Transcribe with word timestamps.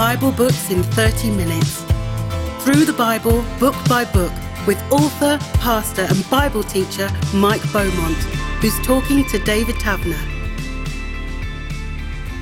Bible 0.00 0.32
books 0.32 0.70
in 0.70 0.82
30 0.82 1.30
minutes. 1.32 1.82
Through 2.64 2.86
the 2.86 2.94
Bible, 2.96 3.44
book 3.58 3.74
by 3.86 4.06
book, 4.06 4.32
with 4.66 4.80
author, 4.90 5.36
pastor, 5.58 6.06
and 6.08 6.30
Bible 6.30 6.62
teacher 6.62 7.10
Mike 7.34 7.60
Beaumont, 7.70 8.16
who's 8.62 8.80
talking 8.80 9.26
to 9.26 9.38
David 9.40 9.74
Taverner. 9.74 10.16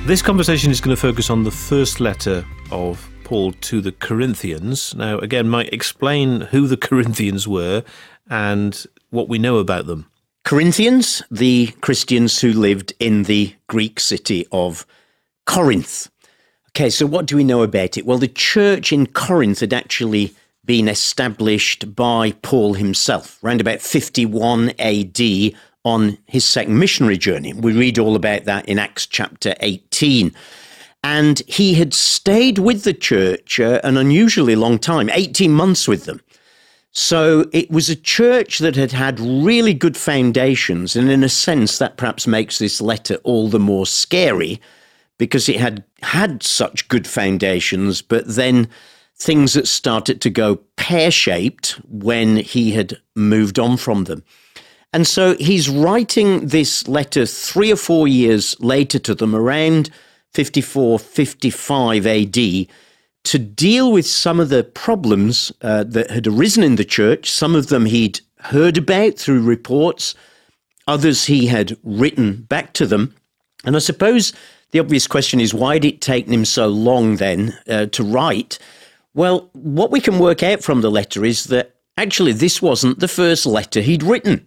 This 0.05 0.21
conversation 0.21 0.71
is 0.71 0.79
going 0.79 0.95
to 0.95 1.01
focus 1.01 1.29
on 1.29 1.43
the 1.43 1.51
first 1.51 1.99
letter 1.99 2.45
of 2.71 3.09
Paul 3.25 3.51
to 3.51 3.81
the 3.81 3.91
Corinthians. 3.91 4.95
Now, 4.95 5.17
again, 5.17 5.49
Mike, 5.49 5.73
explain 5.73 6.39
who 6.39 6.65
the 6.65 6.77
Corinthians 6.77 7.45
were 7.45 7.83
and 8.29 8.85
what 9.09 9.27
we 9.27 9.37
know 9.37 9.57
about 9.57 9.85
them. 9.85 10.09
Corinthians, 10.45 11.23
the 11.29 11.73
Christians 11.81 12.39
who 12.39 12.53
lived 12.53 12.93
in 13.01 13.23
the 13.23 13.53
Greek 13.67 13.99
city 13.99 14.47
of 14.49 14.85
Corinth. 15.45 16.09
Okay, 16.69 16.89
so 16.89 17.05
what 17.05 17.25
do 17.25 17.35
we 17.35 17.43
know 17.43 17.63
about 17.63 17.97
it? 17.97 18.05
Well, 18.05 18.17
the 18.17 18.27
church 18.27 18.93
in 18.93 19.07
Corinth 19.07 19.59
had 19.59 19.73
actually 19.73 20.33
been 20.65 20.87
established 20.87 21.95
by 21.95 22.33
Paul 22.43 22.75
himself 22.75 23.43
around 23.43 23.59
about 23.59 23.81
51 23.81 24.73
AD 24.77 25.19
on 25.83 26.17
his 26.27 26.45
second 26.45 26.77
missionary 26.77 27.17
journey. 27.17 27.53
We 27.53 27.73
read 27.73 27.97
all 27.97 28.15
about 28.15 28.43
that 28.45 28.67
in 28.69 28.77
Acts 28.77 29.07
chapter 29.07 29.55
18. 29.61 30.31
And 31.03 31.41
he 31.47 31.73
had 31.73 31.93
stayed 31.93 32.59
with 32.59 32.83
the 32.83 32.93
church 32.93 33.59
uh, 33.59 33.79
an 33.83 33.97
unusually 33.97 34.55
long 34.55 34.77
time, 34.77 35.09
18 35.09 35.51
months 35.51 35.87
with 35.87 36.05
them. 36.05 36.21
So 36.91 37.45
it 37.51 37.71
was 37.71 37.89
a 37.89 37.95
church 37.95 38.59
that 38.59 38.75
had 38.75 38.91
had 38.91 39.19
really 39.19 39.73
good 39.73 39.95
foundations. 39.95 40.95
And 40.95 41.09
in 41.09 41.23
a 41.23 41.29
sense, 41.29 41.77
that 41.77 41.97
perhaps 41.97 42.27
makes 42.27 42.59
this 42.59 42.81
letter 42.81 43.15
all 43.23 43.47
the 43.47 43.59
more 43.59 43.85
scary 43.85 44.61
because 45.19 45.47
it 45.47 45.57
had 45.57 45.83
had 46.01 46.41
such 46.41 46.87
good 46.87 47.05
foundations, 47.05 48.01
but 48.01 48.25
then 48.25 48.67
things 49.15 49.53
that 49.53 49.67
started 49.67 50.21
to 50.21 50.29
go 50.31 50.55
pear 50.77 51.11
shaped 51.11 51.73
when 51.87 52.37
he 52.37 52.71
had 52.71 52.97
moved 53.15 53.59
on 53.59 53.77
from 53.77 54.05
them. 54.05 54.23
And 54.91 55.05
so 55.05 55.35
he's 55.35 55.69
writing 55.69 56.47
this 56.47 56.87
letter 56.87 57.25
three 57.27 57.71
or 57.71 57.75
four 57.75 58.07
years 58.07 58.59
later 58.59 58.97
to 58.99 59.13
them, 59.13 59.35
around 59.35 59.91
54, 60.33 60.97
55 60.97 62.07
AD, 62.07 62.33
to 63.25 63.37
deal 63.37 63.91
with 63.91 64.07
some 64.07 64.39
of 64.39 64.49
the 64.49 64.63
problems 64.63 65.51
uh, 65.61 65.83
that 65.83 66.09
had 66.09 66.25
arisen 66.25 66.63
in 66.63 66.77
the 66.77 66.85
church. 66.85 67.29
Some 67.29 67.55
of 67.55 67.67
them 67.67 67.85
he'd 67.85 68.21
heard 68.39 68.77
about 68.77 69.19
through 69.19 69.43
reports, 69.43 70.15
others 70.87 71.25
he 71.25 71.47
had 71.47 71.77
written 71.83 72.43
back 72.43 72.73
to 72.73 72.87
them. 72.87 73.13
And 73.65 73.75
I 73.75 73.79
suppose 73.79 74.33
the 74.71 74.79
obvious 74.79 75.07
question 75.07 75.39
is 75.39 75.53
why 75.53 75.79
did 75.79 75.95
it 75.95 76.01
take 76.01 76.27
him 76.27 76.45
so 76.45 76.67
long 76.67 77.15
then 77.15 77.57
uh, 77.67 77.87
to 77.87 78.03
write? 78.03 78.59
Well, 79.13 79.49
what 79.53 79.91
we 79.91 79.99
can 79.99 80.19
work 80.19 80.43
out 80.43 80.63
from 80.63 80.81
the 80.81 80.91
letter 80.91 81.25
is 81.25 81.45
that 81.45 81.75
actually 81.97 82.33
this 82.33 82.61
wasn't 82.61 82.99
the 82.99 83.07
first 83.07 83.45
letter 83.45 83.81
he'd 83.81 84.03
written. 84.03 84.45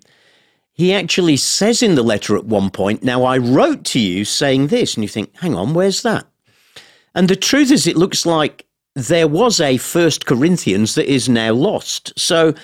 He 0.73 0.95
actually 0.95 1.37
says 1.37 1.83
in 1.83 1.97
the 1.97 2.03
letter 2.03 2.37
at 2.37 2.47
one 2.47 2.71
point, 2.71 3.03
Now 3.03 3.25
I 3.25 3.39
wrote 3.39 3.85
to 3.87 4.01
you 4.01 4.25
saying 4.25 4.69
this. 4.69 4.95
And 4.95 5.05
you 5.05 5.09
think, 5.09 5.37
hang 5.37 5.55
on, 5.55 5.75
where's 5.75 6.03
that? 6.03 6.27
And 7.15 7.29
the 7.29 7.37
truth 7.37 7.71
is, 7.71 7.87
it 7.87 7.97
looks 7.97 8.25
like 8.25 8.65
there 8.95 9.29
was 9.29 9.61
a 9.61 9.77
First 9.77 10.27
Corinthians 10.27 10.95
that 10.95 11.13
is 11.13 11.29
now 11.29 11.53
lost. 11.53 12.13
So, 12.19 12.55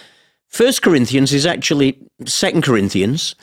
First 0.47 0.81
Corinthians 0.81 1.35
is 1.35 1.45
actually 1.45 1.99
Second 2.25 2.63
Corinthians, 2.63 3.35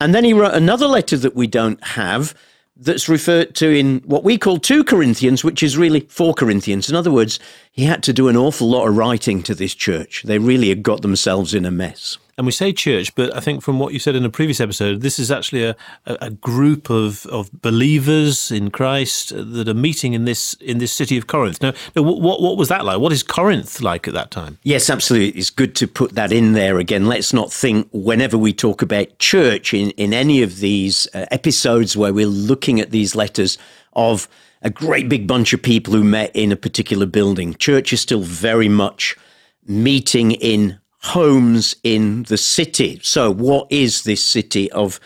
and 0.00 0.14
then 0.14 0.22
he 0.24 0.32
wrote 0.32 0.54
another 0.54 0.86
letter 0.86 1.16
that 1.16 1.34
we 1.34 1.48
don't 1.48 1.82
have 1.84 2.34
that's 2.76 3.08
referred 3.08 3.54
to 3.56 3.68
in 3.68 3.98
what 4.06 4.24
we 4.24 4.38
call 4.38 4.58
2 4.58 4.84
Corinthians, 4.84 5.44
which 5.44 5.62
is 5.62 5.76
really 5.76 6.00
4 6.00 6.34
Corinthians. 6.34 6.88
In 6.88 6.96
other 6.96 7.10
words, 7.10 7.38
he 7.70 7.84
had 7.84 8.02
to 8.04 8.12
do 8.12 8.28
an 8.28 8.36
awful 8.36 8.68
lot 8.68 8.86
of 8.88 8.96
writing 8.96 9.42
to 9.44 9.54
this 9.54 9.74
church. 9.74 10.22
They 10.24 10.38
really 10.38 10.68
had 10.68 10.82
got 10.82 11.02
themselves 11.02 11.54
in 11.54 11.64
a 11.64 11.70
mess. 11.70 12.18
And 12.38 12.46
we 12.46 12.52
say 12.52 12.72
church, 12.72 13.14
but 13.14 13.34
I 13.36 13.40
think 13.40 13.62
from 13.62 13.78
what 13.78 13.92
you 13.92 13.98
said 13.98 14.16
in 14.16 14.24
a 14.24 14.30
previous 14.30 14.58
episode, 14.58 15.02
this 15.02 15.18
is 15.18 15.30
actually 15.30 15.64
a, 15.64 15.76
a 16.06 16.30
group 16.30 16.88
of, 16.88 17.26
of 17.26 17.52
believers 17.60 18.50
in 18.50 18.70
Christ 18.70 19.32
that 19.34 19.68
are 19.68 19.74
meeting 19.74 20.14
in 20.14 20.24
this 20.24 20.54
in 20.54 20.78
this 20.78 20.92
city 20.92 21.18
of 21.18 21.26
Corinth. 21.26 21.60
Now, 21.60 21.74
now 21.94 22.02
what, 22.02 22.40
what 22.40 22.56
was 22.56 22.68
that 22.68 22.86
like? 22.86 23.00
What 23.00 23.12
is 23.12 23.22
Corinth 23.22 23.82
like 23.82 24.08
at 24.08 24.14
that 24.14 24.30
time? 24.30 24.58
Yes, 24.62 24.88
absolutely. 24.88 25.38
It's 25.38 25.50
good 25.50 25.74
to 25.76 25.86
put 25.86 26.14
that 26.14 26.32
in 26.32 26.54
there 26.54 26.78
again. 26.78 27.06
Let's 27.06 27.34
not 27.34 27.52
think 27.52 27.88
whenever 27.92 28.38
we 28.38 28.54
talk 28.54 28.80
about 28.80 29.18
church 29.18 29.74
in, 29.74 29.90
in 29.90 30.14
any 30.14 30.42
of 30.42 30.60
these 30.60 31.06
uh, 31.14 31.26
episodes 31.30 31.98
where 31.98 32.14
we're 32.14 32.26
looking 32.26 32.80
at 32.80 32.92
these 32.92 33.14
letters 33.14 33.58
of 33.92 34.26
a 34.62 34.70
great 34.70 35.08
big 35.08 35.26
bunch 35.26 35.52
of 35.52 35.60
people 35.60 35.92
who 35.92 36.04
met 36.04 36.34
in 36.34 36.50
a 36.50 36.56
particular 36.56 37.04
building. 37.04 37.54
Church 37.54 37.92
is 37.92 38.00
still 38.00 38.22
very 38.22 38.68
much 38.68 39.16
meeting 39.66 40.32
in 40.32 40.78
homes 41.02 41.74
in 41.82 42.22
the 42.24 42.38
city. 42.38 43.00
So, 43.02 43.30
what 43.30 43.66
is 43.70 44.04
this 44.04 44.24
city 44.24 44.70
of 44.72 45.00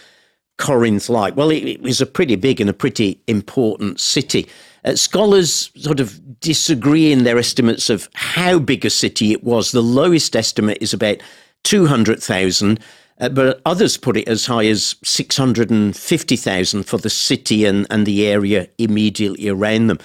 Corinth 0.58 1.08
like? 1.08 1.36
Well, 1.36 1.50
it, 1.50 1.64
it 1.64 1.82
was 1.82 2.00
a 2.00 2.06
pretty 2.06 2.36
big 2.36 2.60
and 2.60 2.70
a 2.70 2.74
pretty 2.74 3.20
important 3.26 4.00
city. 4.00 4.48
Uh, 4.84 4.94
scholars 4.94 5.70
sort 5.76 6.00
of 6.00 6.40
disagree 6.40 7.10
in 7.12 7.24
their 7.24 7.38
estimates 7.38 7.90
of 7.90 8.08
how 8.14 8.58
big 8.58 8.84
a 8.84 8.90
city 8.90 9.32
it 9.32 9.42
was. 9.42 9.72
The 9.72 9.82
lowest 9.82 10.36
estimate 10.36 10.78
is 10.80 10.92
about 10.94 11.16
200,000, 11.64 12.78
uh, 13.18 13.28
but 13.30 13.60
others 13.64 13.96
put 13.96 14.16
it 14.16 14.28
as 14.28 14.46
high 14.46 14.66
as 14.66 14.94
650,000 15.02 16.82
for 16.84 16.98
the 16.98 17.10
city 17.10 17.64
and, 17.64 17.86
and 17.90 18.06
the 18.06 18.26
area 18.26 18.68
immediately 18.78 19.48
around 19.48 19.88
them. 19.88 19.98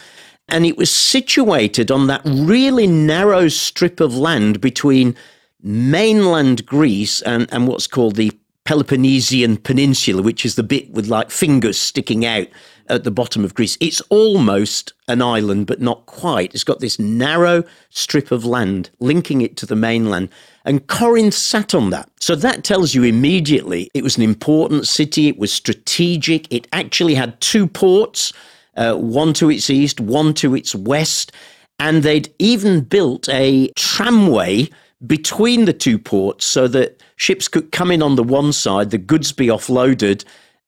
And 0.47 0.65
it 0.65 0.77
was 0.77 0.89
situated 0.89 1.91
on 1.91 2.07
that 2.07 2.21
really 2.25 2.87
narrow 2.87 3.47
strip 3.49 3.99
of 3.99 4.17
land 4.17 4.59
between 4.59 5.15
mainland 5.63 6.65
Greece 6.65 7.21
and, 7.21 7.47
and 7.51 7.67
what's 7.67 7.87
called 7.87 8.15
the 8.15 8.31
Peloponnesian 8.63 9.57
Peninsula, 9.57 10.21
which 10.21 10.45
is 10.45 10.55
the 10.55 10.63
bit 10.63 10.91
with 10.91 11.07
like 11.07 11.31
fingers 11.31 11.79
sticking 11.79 12.25
out 12.25 12.47
at 12.87 13.03
the 13.03 13.11
bottom 13.11 13.43
of 13.43 13.55
Greece. 13.55 13.77
It's 13.79 14.01
almost 14.09 14.93
an 15.07 15.21
island, 15.21 15.65
but 15.65 15.81
not 15.81 16.05
quite. 16.05 16.53
It's 16.53 16.63
got 16.63 16.79
this 16.79 16.99
narrow 16.99 17.63
strip 17.89 18.31
of 18.31 18.45
land 18.45 18.89
linking 18.99 19.41
it 19.41 19.57
to 19.57 19.65
the 19.65 19.75
mainland. 19.75 20.29
And 20.65 20.85
Corinth 20.87 21.33
sat 21.33 21.73
on 21.73 21.89
that. 21.89 22.09
So 22.19 22.35
that 22.35 22.63
tells 22.63 22.93
you 22.93 23.03
immediately 23.03 23.89
it 23.93 24.03
was 24.03 24.17
an 24.17 24.23
important 24.23 24.87
city, 24.87 25.27
it 25.27 25.39
was 25.39 25.51
strategic, 25.51 26.51
it 26.53 26.67
actually 26.71 27.15
had 27.15 27.39
two 27.41 27.65
ports, 27.65 28.31
uh, 28.77 28.93
one 28.95 29.33
to 29.33 29.49
its 29.49 29.69
east, 29.69 29.99
one 29.99 30.33
to 30.35 30.53
its 30.55 30.75
west. 30.75 31.31
And 31.79 32.03
they'd 32.03 32.31
even 32.37 32.81
built 32.81 33.27
a 33.29 33.71
tramway 33.75 34.69
between 35.05 35.65
the 35.65 35.73
two 35.73 35.97
ports 35.97 36.45
so 36.45 36.67
that 36.67 37.01
ships 37.15 37.47
could 37.47 37.71
come 37.71 37.91
in 37.91 38.03
on 38.03 38.15
the 38.15 38.23
one 38.23 38.53
side, 38.53 38.91
the 38.91 38.97
goods 38.97 39.31
be 39.31 39.47
offloaded 39.47 40.23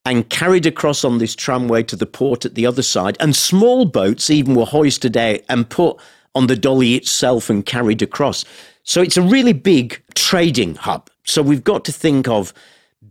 and 0.05 0.29
carried 0.29 0.65
across 0.65 1.03
on 1.03 1.17
this 1.17 1.35
tramway 1.35 1.83
to 1.83 1.95
the 1.95 2.05
port 2.05 2.45
at 2.45 2.55
the 2.55 2.65
other 2.65 2.81
side. 2.81 3.15
And 3.19 3.35
small 3.35 3.85
boats 3.85 4.29
even 4.29 4.55
were 4.55 4.65
hoisted 4.65 5.15
out 5.15 5.39
and 5.49 5.69
put 5.69 5.97
on 6.35 6.47
the 6.47 6.55
dolly 6.55 6.95
itself 6.95 7.49
and 7.49 7.65
carried 7.65 8.01
across. 8.01 8.43
So 8.83 9.01
it's 9.01 9.17
a 9.17 9.21
really 9.21 9.53
big 9.53 10.01
trading 10.15 10.75
hub. 10.75 11.09
So 11.23 11.41
we've 11.41 11.63
got 11.63 11.85
to 11.85 11.91
think 11.91 12.27
of 12.27 12.53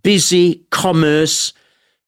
busy 0.02 0.66
commerce, 0.70 1.52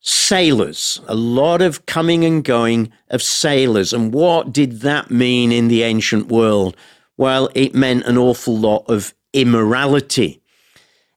sailors, 0.00 1.00
a 1.06 1.14
lot 1.14 1.62
of 1.62 1.86
coming 1.86 2.25
and 2.25 2.44
going 2.44 2.92
of 3.10 3.22
sailors. 3.22 3.92
And 3.92 4.12
what 4.12 4.52
did 4.52 4.81
that 4.81 5.10
mean 5.10 5.50
in 5.50 5.69
the 5.69 5.82
ancient 5.82 6.28
world? 6.28 6.76
Well, 7.16 7.48
it 7.54 7.75
meant 7.75 8.06
an 8.06 8.19
awful 8.19 8.56
lot 8.56 8.84
of 8.88 9.14
immorality. 9.32 10.41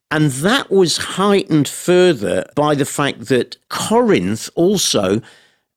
And 0.09 0.31
that 0.31 0.71
was 0.71 0.97
heightened 0.97 1.67
further 1.67 2.45
by 2.55 2.75
the 2.75 2.85
fact 2.85 3.27
that 3.27 3.57
Corinth 3.69 4.49
also 4.55 5.21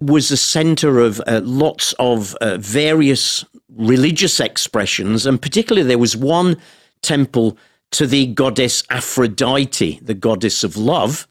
was 0.01 0.31
a 0.31 0.37
center 0.37 1.01
of 1.01 1.21
uh, 1.27 1.41
lots 1.45 1.93
of 1.99 2.35
uh, 2.37 2.57
various 2.59 3.45
religious 3.69 4.41
expressions. 4.41 5.27
And 5.27 5.41
particularly, 5.41 5.87
there 5.87 5.99
was 5.99 6.17
one 6.17 6.57
temple 7.03 7.59
to 7.93 8.07
the 8.07 8.27
goddess 8.27 8.83
Aphrodite, 8.91 9.99
the 10.01 10.15
goddess 10.15 10.63
of 10.63 10.77
love. 10.77 11.27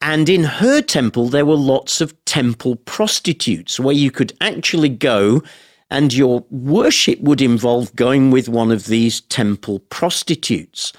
And 0.00 0.28
in 0.28 0.44
her 0.44 0.80
temple, 0.80 1.28
there 1.28 1.44
were 1.44 1.56
lots 1.56 2.00
of 2.00 2.14
temple 2.24 2.76
prostitutes 2.76 3.78
where 3.78 3.94
you 3.94 4.10
could 4.10 4.32
actually 4.40 4.88
go 4.88 5.42
and 5.90 6.12
your 6.12 6.44
worship 6.50 7.20
would 7.20 7.40
involve 7.40 7.94
going 7.96 8.30
with 8.30 8.48
one 8.48 8.70
of 8.70 8.86
these 8.86 9.20
temple 9.22 9.80
prostitutes. 9.90 10.92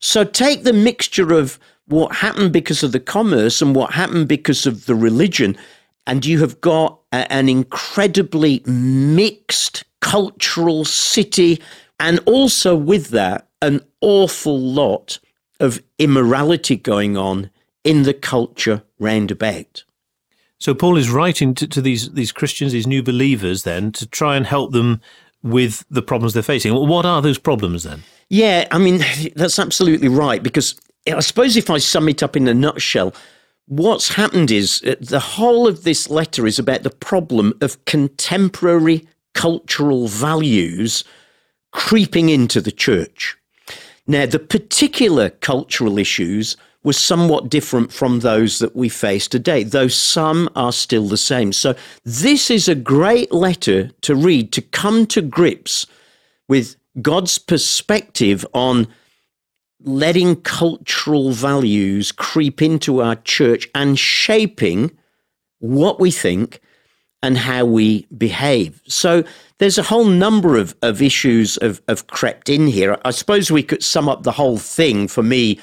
So 0.00 0.24
take 0.24 0.62
the 0.62 0.72
mixture 0.72 1.32
of 1.32 1.58
what 1.86 2.14
happened 2.14 2.52
because 2.52 2.82
of 2.82 2.92
the 2.92 3.00
commerce 3.00 3.60
and 3.60 3.74
what 3.74 3.92
happened 3.92 4.28
because 4.28 4.66
of 4.66 4.86
the 4.86 4.94
religion, 4.94 5.56
and 6.06 6.24
you 6.24 6.38
have 6.40 6.60
got 6.60 6.98
a, 7.12 7.30
an 7.32 7.48
incredibly 7.48 8.62
mixed 8.64 9.84
cultural 10.00 10.84
city, 10.84 11.60
and 11.98 12.20
also 12.26 12.76
with 12.76 13.08
that, 13.08 13.48
an 13.62 13.80
awful 14.00 14.58
lot 14.58 15.18
of 15.58 15.82
immorality 15.98 16.76
going 16.76 17.16
on 17.16 17.50
in 17.84 18.04
the 18.04 18.14
culture 18.14 18.82
roundabout. 18.98 19.84
So 20.60 20.74
Paul 20.74 20.98
is 20.98 21.10
writing 21.10 21.54
to, 21.54 21.66
to 21.66 21.80
these 21.80 22.12
these 22.12 22.32
Christians, 22.32 22.72
these 22.72 22.86
new 22.86 23.02
believers, 23.02 23.64
then 23.64 23.92
to 23.92 24.06
try 24.06 24.36
and 24.36 24.46
help 24.46 24.72
them 24.72 25.00
with 25.42 25.84
the 25.90 26.02
problems 26.02 26.34
they're 26.34 26.42
facing. 26.42 26.74
What 26.74 27.06
are 27.06 27.22
those 27.22 27.38
problems 27.38 27.82
then? 27.82 28.02
Yeah, 28.28 28.68
I 28.70 28.78
mean 28.78 29.02
that's 29.34 29.58
absolutely 29.58 30.08
right 30.08 30.42
because 30.42 30.78
I 31.08 31.20
suppose 31.20 31.56
if 31.56 31.70
I 31.70 31.78
sum 31.78 32.08
it 32.08 32.22
up 32.22 32.36
in 32.36 32.46
a 32.46 32.54
nutshell, 32.54 33.14
what's 33.66 34.14
happened 34.14 34.50
is 34.50 34.82
uh, 34.86 34.96
the 35.00 35.20
whole 35.20 35.66
of 35.66 35.84
this 35.84 36.10
letter 36.10 36.46
is 36.46 36.58
about 36.58 36.82
the 36.82 36.90
problem 36.90 37.54
of 37.62 37.82
contemporary 37.86 39.08
cultural 39.32 40.08
values 40.08 41.04
creeping 41.72 42.28
into 42.28 42.60
the 42.60 42.72
church. 42.72 43.36
Now, 44.06 44.26
the 44.26 44.40
particular 44.40 45.30
cultural 45.30 45.98
issues 45.98 46.56
were 46.82 46.92
somewhat 46.92 47.48
different 47.48 47.92
from 47.92 48.20
those 48.20 48.58
that 48.58 48.74
we 48.74 48.88
face 48.88 49.28
today, 49.28 49.62
though 49.62 49.88
some 49.88 50.48
are 50.56 50.72
still 50.72 51.08
the 51.08 51.16
same. 51.16 51.52
So, 51.52 51.74
this 52.04 52.50
is 52.50 52.68
a 52.68 52.74
great 52.74 53.32
letter 53.32 53.90
to 54.02 54.14
read 54.14 54.52
to 54.52 54.62
come 54.62 55.06
to 55.06 55.20
grips 55.20 55.86
with 56.48 56.76
God's 57.00 57.38
perspective 57.38 58.46
on 58.54 58.88
letting 59.82 60.36
cultural 60.42 61.32
values 61.32 62.12
creep 62.12 62.60
into 62.60 63.00
our 63.00 63.16
church 63.16 63.68
and 63.74 63.98
shaping 63.98 64.90
what 65.58 66.00
we 66.00 66.10
think 66.10 66.60
and 67.22 67.36
how 67.36 67.64
we 67.64 68.06
behave. 68.16 68.82
So 68.86 69.24
there's 69.58 69.78
a 69.78 69.82
whole 69.82 70.06
number 70.06 70.56
of, 70.56 70.74
of 70.82 71.02
issues 71.02 71.58
have, 71.62 71.80
have 71.88 72.06
crept 72.06 72.48
in 72.48 72.66
here. 72.66 72.98
I 73.04 73.10
suppose 73.10 73.50
we 73.50 73.62
could 73.62 73.82
sum 73.82 74.08
up 74.08 74.22
the 74.22 74.32
whole 74.32 74.58
thing 74.58 75.06
for 75.06 75.22
me 75.22 75.58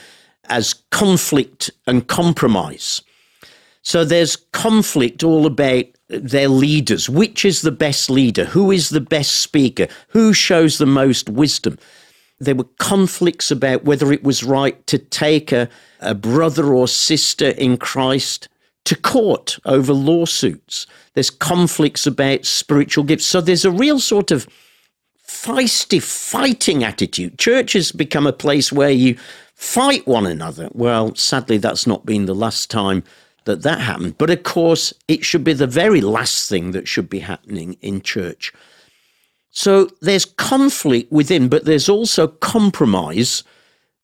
as 0.49 0.75
conflict 0.91 1.71
and 1.85 2.07
compromise. 2.07 3.01
So 3.81 4.03
there's 4.03 4.35
conflict 4.35 5.23
all 5.23 5.45
about 5.45 5.85
their 6.09 6.49
leaders. 6.49 7.09
Which 7.09 7.45
is 7.45 7.61
the 7.61 7.71
best 7.71 8.09
leader? 8.09 8.45
Who 8.45 8.71
is 8.71 8.89
the 8.89 9.01
best 9.01 9.37
speaker? 9.37 9.87
Who 10.09 10.33
shows 10.33 10.77
the 10.77 10.85
most 10.85 11.29
wisdom? 11.29 11.77
There 12.39 12.55
were 12.55 12.67
conflicts 12.79 13.49
about 13.49 13.83
whether 13.83 14.11
it 14.11 14.23
was 14.23 14.43
right 14.43 14.85
to 14.87 14.97
take 14.97 15.51
a, 15.51 15.69
a 15.99 16.13
brother 16.13 16.73
or 16.73 16.87
sister 16.87 17.49
in 17.49 17.77
Christ 17.77 18.47
to 18.85 18.95
court 18.95 19.57
over 19.65 19.91
lawsuits. 19.91 20.87
There's 21.13 21.29
conflicts 21.29 22.05
about 22.05 22.45
spiritual 22.45 23.03
gifts. 23.03 23.25
So 23.25 23.41
there's 23.41 23.65
a 23.65 23.71
real 23.71 23.99
sort 23.99 24.31
of 24.31 24.47
feisty 25.27 26.01
fighting 26.01 26.83
attitude. 26.83 27.37
Church 27.37 27.73
has 27.73 27.91
become 27.91 28.25
a 28.25 28.33
place 28.33 28.71
where 28.71 28.91
you 28.91 29.17
fight 29.57 30.07
one 30.07 30.27
another. 30.27 30.69
Well, 30.71 31.15
sadly, 31.15 31.57
that's 31.57 31.87
not 31.87 32.05
been 32.05 32.25
the 32.25 32.35
last 32.35 32.69
time 32.69 33.03
that 33.45 33.63
that 33.63 33.81
happened. 33.81 34.17
But 34.17 34.29
of 34.29 34.43
course, 34.43 34.93
it 35.07 35.25
should 35.25 35.43
be 35.43 35.53
the 35.53 35.67
very 35.67 35.99
last 35.99 36.47
thing 36.47 36.71
that 36.71 36.87
should 36.87 37.09
be 37.09 37.19
happening 37.19 37.75
in 37.81 38.01
church. 38.01 38.53
So 39.49 39.89
there's 40.01 40.25
conflict 40.25 41.11
within, 41.11 41.49
but 41.49 41.65
there's 41.65 41.89
also 41.89 42.27
compromise 42.27 43.43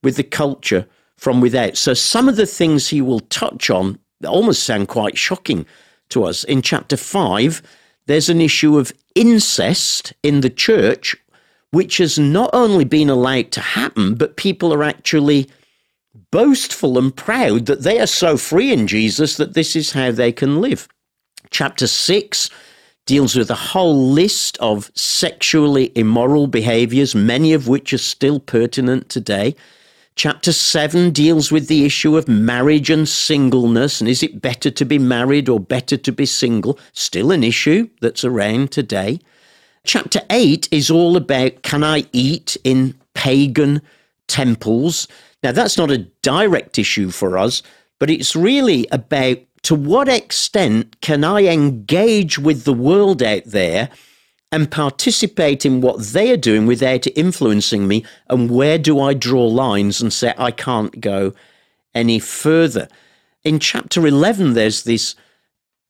with 0.02 0.16
the 0.16 0.24
culture 0.24 0.88
from 1.18 1.40
without. 1.40 1.78
So 1.78 1.94
some 1.94 2.28
of 2.28 2.36
the 2.36 2.48
things 2.48 2.88
he 2.88 3.02
will 3.02 3.20
touch 3.20 3.70
on 3.70 4.00
almost 4.26 4.64
sound 4.64 4.88
quite 4.88 5.18
shocking 5.18 5.68
to 6.10 6.24
us. 6.24 6.44
In 6.46 6.64
chapter 6.64 6.98
5, 6.98 7.62
there's 8.08 8.30
an 8.30 8.42
issue 8.42 8.80
of 8.80 8.92
incest 9.14 10.14
in 10.24 10.42
the 10.42 10.50
church, 10.50 11.16
which 11.74 11.98
has 11.98 12.20
not 12.20 12.52
only 12.54 12.86
been 12.86 13.10
allowed 13.10 13.52
to 13.52 13.60
happen, 13.60 14.14
but 14.14 14.38
people 14.38 14.72
are 14.72 14.84
actually 14.84 15.50
boastful 16.30 17.00
and 17.00 17.16
proud 17.16 17.66
that 17.66 17.81
they 17.81 18.00
are 18.00 18.06
so 18.06 18.38
free 18.38 18.72
in 18.72 18.86
Jesus 18.86 19.38
that 19.38 19.56
this 19.56 19.75
is 19.75 19.94
how 19.94 20.12
they 20.12 20.31
can 20.31 20.62
live. 20.62 20.88
Chapter 21.50 21.88
6 21.88 22.52
deals 23.08 23.36
with 23.36 23.50
a 23.50 23.56
whole 23.56 24.08
list 24.12 24.56
of 24.60 24.92
sexually 24.94 25.92
immoral 25.96 26.46
behaviors, 26.46 27.16
many 27.16 27.54
of 27.54 27.68
which 27.68 27.92
are 27.92 27.98
still 27.98 28.40
pertinent 28.40 29.10
today. 29.10 29.56
Chapter 30.16 30.54
7 30.54 31.10
deals 31.10 31.52
with 31.52 31.69
the 31.69 31.86
issue 31.86 32.16
of 32.16 32.28
marriage 32.28 32.92
and 32.92 33.10
singleness, 33.10 34.00
and 34.00 34.08
is 34.08 34.22
it 34.22 34.44
better 34.44 34.69
to 34.69 34.86
be 34.86 35.00
married 35.00 35.50
or 35.50 35.60
better 35.60 35.98
to 35.98 36.12
be 36.12 36.28
single? 36.28 36.78
Still 36.92 37.31
an 37.31 37.44
issue 37.44 37.90
that's 38.00 38.24
around 38.24 38.72
today. 38.72 39.19
Chapter 39.85 40.21
8 40.30 40.69
is 40.71 40.89
all 40.89 41.18
about 41.18 41.62
can 41.62 41.83
I 41.83 42.06
eat 42.13 42.56
in 42.63 42.95
pagan 43.13 43.81
temples? 44.27 45.07
Now, 45.44 45.51
that's 45.51 45.77
not 45.77 45.91
a 45.91 46.06
direct 46.21 46.80
issue 46.80 47.09
for 47.12 47.38
us, 47.38 47.62
but 48.00 48.09
it's 48.09 48.35
really 48.35 48.88
about 48.91 49.39
to 49.63 49.75
what 49.75 50.07
extent 50.07 51.01
can 51.01 51.25
I 51.25 51.45
engage 51.45 52.39
with 52.39 52.63
the 52.63 52.74
world 52.74 53.21
out 53.21 53.44
there 53.45 53.89
and 54.53 54.71
participate 54.71 55.65
in 55.65 55.81
what 55.81 56.01
they 56.01 56.31
are 56.31 56.38
doing 56.38 56.65
without 56.65 57.06
influencing 57.07 57.88
me? 57.88 58.06
And 58.30 58.50
where 58.51 58.77
do 58.77 59.01
I 59.01 59.13
draw 59.13 59.45
lines 59.45 60.01
and 60.01 60.13
say, 60.13 60.33
I 60.38 60.51
can't 60.51 61.01
go 61.01 61.33
any 61.94 62.19
further? 62.19 62.88
In 63.44 63.59
chapter 63.59 64.07
11, 64.07 64.53
there's 64.53 64.83
this 64.83 65.15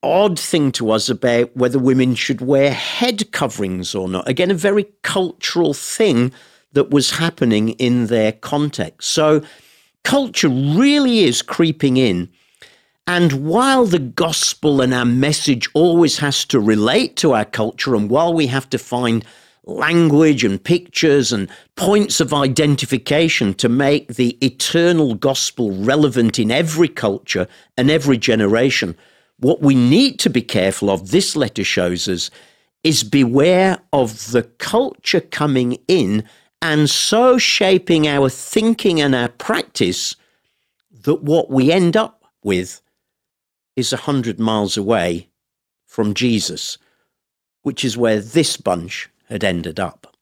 odd 0.03 0.39
thing 0.39 0.71
to 0.73 0.91
us 0.91 1.09
about 1.09 1.55
whether 1.55 1.79
women 1.79 2.15
should 2.15 2.41
wear 2.41 2.71
head 2.71 3.31
coverings 3.31 3.95
or 3.95 4.07
not. 4.07 4.27
Again, 4.27 4.51
a 4.51 4.55
very 4.55 4.85
cultural 5.01 5.73
thing 5.73 6.31
that 6.73 6.89
was 6.89 7.11
happening 7.11 7.69
in 7.69 8.07
their 8.07 8.31
context. 8.31 9.09
So, 9.11 9.41
culture 10.03 10.50
really 10.50 11.19
is 11.19 11.41
creeping 11.41 11.97
in 11.97 12.29
and 13.05 13.45
while 13.45 13.85
the 13.85 14.00
gospel 14.00 14.79
and 14.79 14.94
our 14.94 15.05
message 15.05 15.67
always 15.73 16.19
has 16.19 16.45
to 16.45 16.59
relate 16.59 17.17
to 17.17 17.33
our 17.33 17.44
culture, 17.44 17.95
and 17.95 18.09
while 18.09 18.33
we 18.33 18.47
have 18.47 18.69
to 18.69 18.77
find 18.77 19.25
language 19.65 20.45
and 20.45 20.63
pictures 20.63 21.33
and 21.33 21.50
points 21.75 22.21
of 22.21 22.33
identification 22.33 23.53
to 23.55 23.67
make 23.67 24.15
the 24.15 24.38
eternal 24.45 25.15
gospel 25.15 25.71
relevant 25.71 26.39
in 26.39 26.50
every 26.50 26.88
culture 26.88 27.47
and 27.77 27.91
every 27.91 28.17
generation, 28.17 28.95
what 29.43 29.61
we 29.61 29.75
need 29.75 30.19
to 30.19 30.29
be 30.29 30.41
careful 30.41 30.89
of, 30.89 31.11
this 31.11 31.35
letter 31.35 31.63
shows 31.63 32.07
us, 32.07 32.31
is 32.83 33.03
beware 33.03 33.79
of 33.91 34.31
the 34.31 34.43
culture 34.43 35.21
coming 35.21 35.77
in 35.87 36.23
and 36.61 36.89
so 36.89 37.37
shaping 37.37 38.07
our 38.07 38.29
thinking 38.29 39.01
and 39.01 39.13
our 39.13 39.27
practice 39.27 40.15
that 41.03 41.21
what 41.21 41.49
we 41.49 41.71
end 41.71 41.97
up 41.97 42.23
with 42.43 42.81
is 43.75 43.91
a 43.91 43.97
hundred 43.97 44.39
miles 44.39 44.77
away 44.77 45.27
from 45.85 46.13
Jesus, 46.13 46.77
which 47.63 47.83
is 47.83 47.97
where 47.97 48.21
this 48.21 48.55
bunch 48.55 49.09
had 49.27 49.43
ended 49.43 49.79
up. 49.79 50.15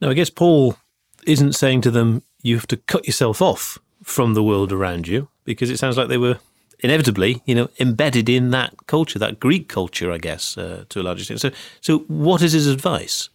Now, 0.00 0.10
I 0.10 0.14
guess 0.14 0.30
Paul 0.30 0.76
isn't 1.24 1.54
saying 1.54 1.80
to 1.82 1.90
them, 1.90 2.22
you 2.42 2.56
have 2.56 2.68
to 2.68 2.76
cut 2.76 3.06
yourself 3.06 3.40
off 3.40 3.78
from 4.02 4.34
the 4.34 4.42
world 4.42 4.70
around 4.70 5.08
you, 5.08 5.28
because 5.44 5.70
it 5.70 5.78
sounds 5.78 5.96
like 5.96 6.08
they 6.08 6.18
were 6.18 6.38
inevitably, 6.80 7.42
you 7.44 7.54
know, 7.54 7.68
embedded 7.80 8.28
in 8.28 8.50
that 8.50 8.74
culture, 8.86 9.18
that 9.18 9.40
Greek 9.40 9.68
culture, 9.68 10.12
I 10.12 10.18
guess, 10.18 10.56
uh, 10.56 10.84
to 10.88 11.00
a 11.00 11.02
large 11.02 11.20
extent. 11.20 11.40
So, 11.40 11.50
so 11.80 11.98
what 12.08 12.42
is 12.42 12.52
his 12.52 12.66
advice? 12.66 13.28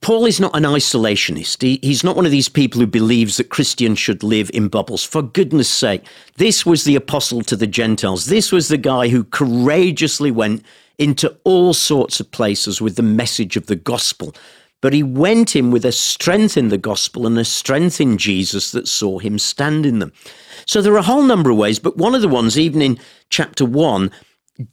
Paul 0.00 0.26
is 0.26 0.38
not 0.38 0.54
an 0.54 0.62
isolationist. 0.62 1.62
He, 1.62 1.78
he's 1.82 2.04
not 2.04 2.14
one 2.14 2.26
of 2.26 2.30
these 2.30 2.48
people 2.48 2.80
who 2.80 2.86
believes 2.86 3.36
that 3.36 3.48
Christians 3.48 3.98
should 3.98 4.22
live 4.22 4.50
in 4.54 4.68
bubbles. 4.68 5.02
For 5.02 5.22
goodness 5.22 5.68
sake, 5.68 6.04
this 6.36 6.64
was 6.64 6.84
the 6.84 6.94
apostle 6.94 7.42
to 7.42 7.56
the 7.56 7.66
Gentiles. 7.66 8.26
This 8.26 8.52
was 8.52 8.68
the 8.68 8.76
guy 8.76 9.08
who 9.08 9.24
courageously 9.24 10.30
went 10.30 10.64
into 10.98 11.36
all 11.44 11.74
sorts 11.74 12.20
of 12.20 12.30
places 12.30 12.80
with 12.80 12.96
the 12.96 13.02
message 13.02 13.56
of 13.56 13.66
the 13.66 13.76
gospel. 13.76 14.34
But 14.80 14.92
he 14.92 15.02
went 15.02 15.56
in 15.56 15.70
with 15.70 15.84
a 15.84 15.92
strength 15.92 16.56
in 16.56 16.68
the 16.68 16.78
gospel 16.78 17.26
and 17.26 17.36
a 17.36 17.44
strength 17.44 18.00
in 18.00 18.16
Jesus 18.16 18.70
that 18.70 18.86
saw 18.86 19.18
him 19.18 19.38
stand 19.38 19.84
in 19.84 19.98
them. 19.98 20.12
So 20.66 20.80
there 20.80 20.92
are 20.92 20.98
a 20.98 21.02
whole 21.02 21.24
number 21.24 21.50
of 21.50 21.56
ways, 21.56 21.78
but 21.78 21.96
one 21.96 22.14
of 22.14 22.22
the 22.22 22.28
ones, 22.28 22.58
even 22.58 22.80
in 22.80 22.98
chapter 23.28 23.64
one, 23.64 24.12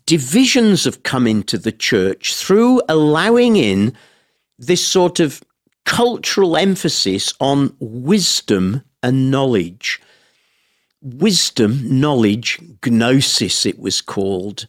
divisions 0.06 0.84
have 0.84 1.04
come 1.04 1.26
into 1.26 1.58
the 1.58 1.72
church 1.72 2.36
through 2.36 2.82
allowing 2.88 3.56
in 3.56 3.96
this 4.60 4.86
sort 4.86 5.20
of 5.20 5.42
cultural 5.86 6.58
emphasis 6.58 7.34
on 7.40 7.76
wisdom 7.80 8.84
and 9.02 9.32
knowledge. 9.32 10.02
Wisdom, 11.02 12.00
knowledge, 12.00 12.60
gnosis, 12.84 13.66
it 13.66 13.80
was 13.80 14.02
called 14.02 14.68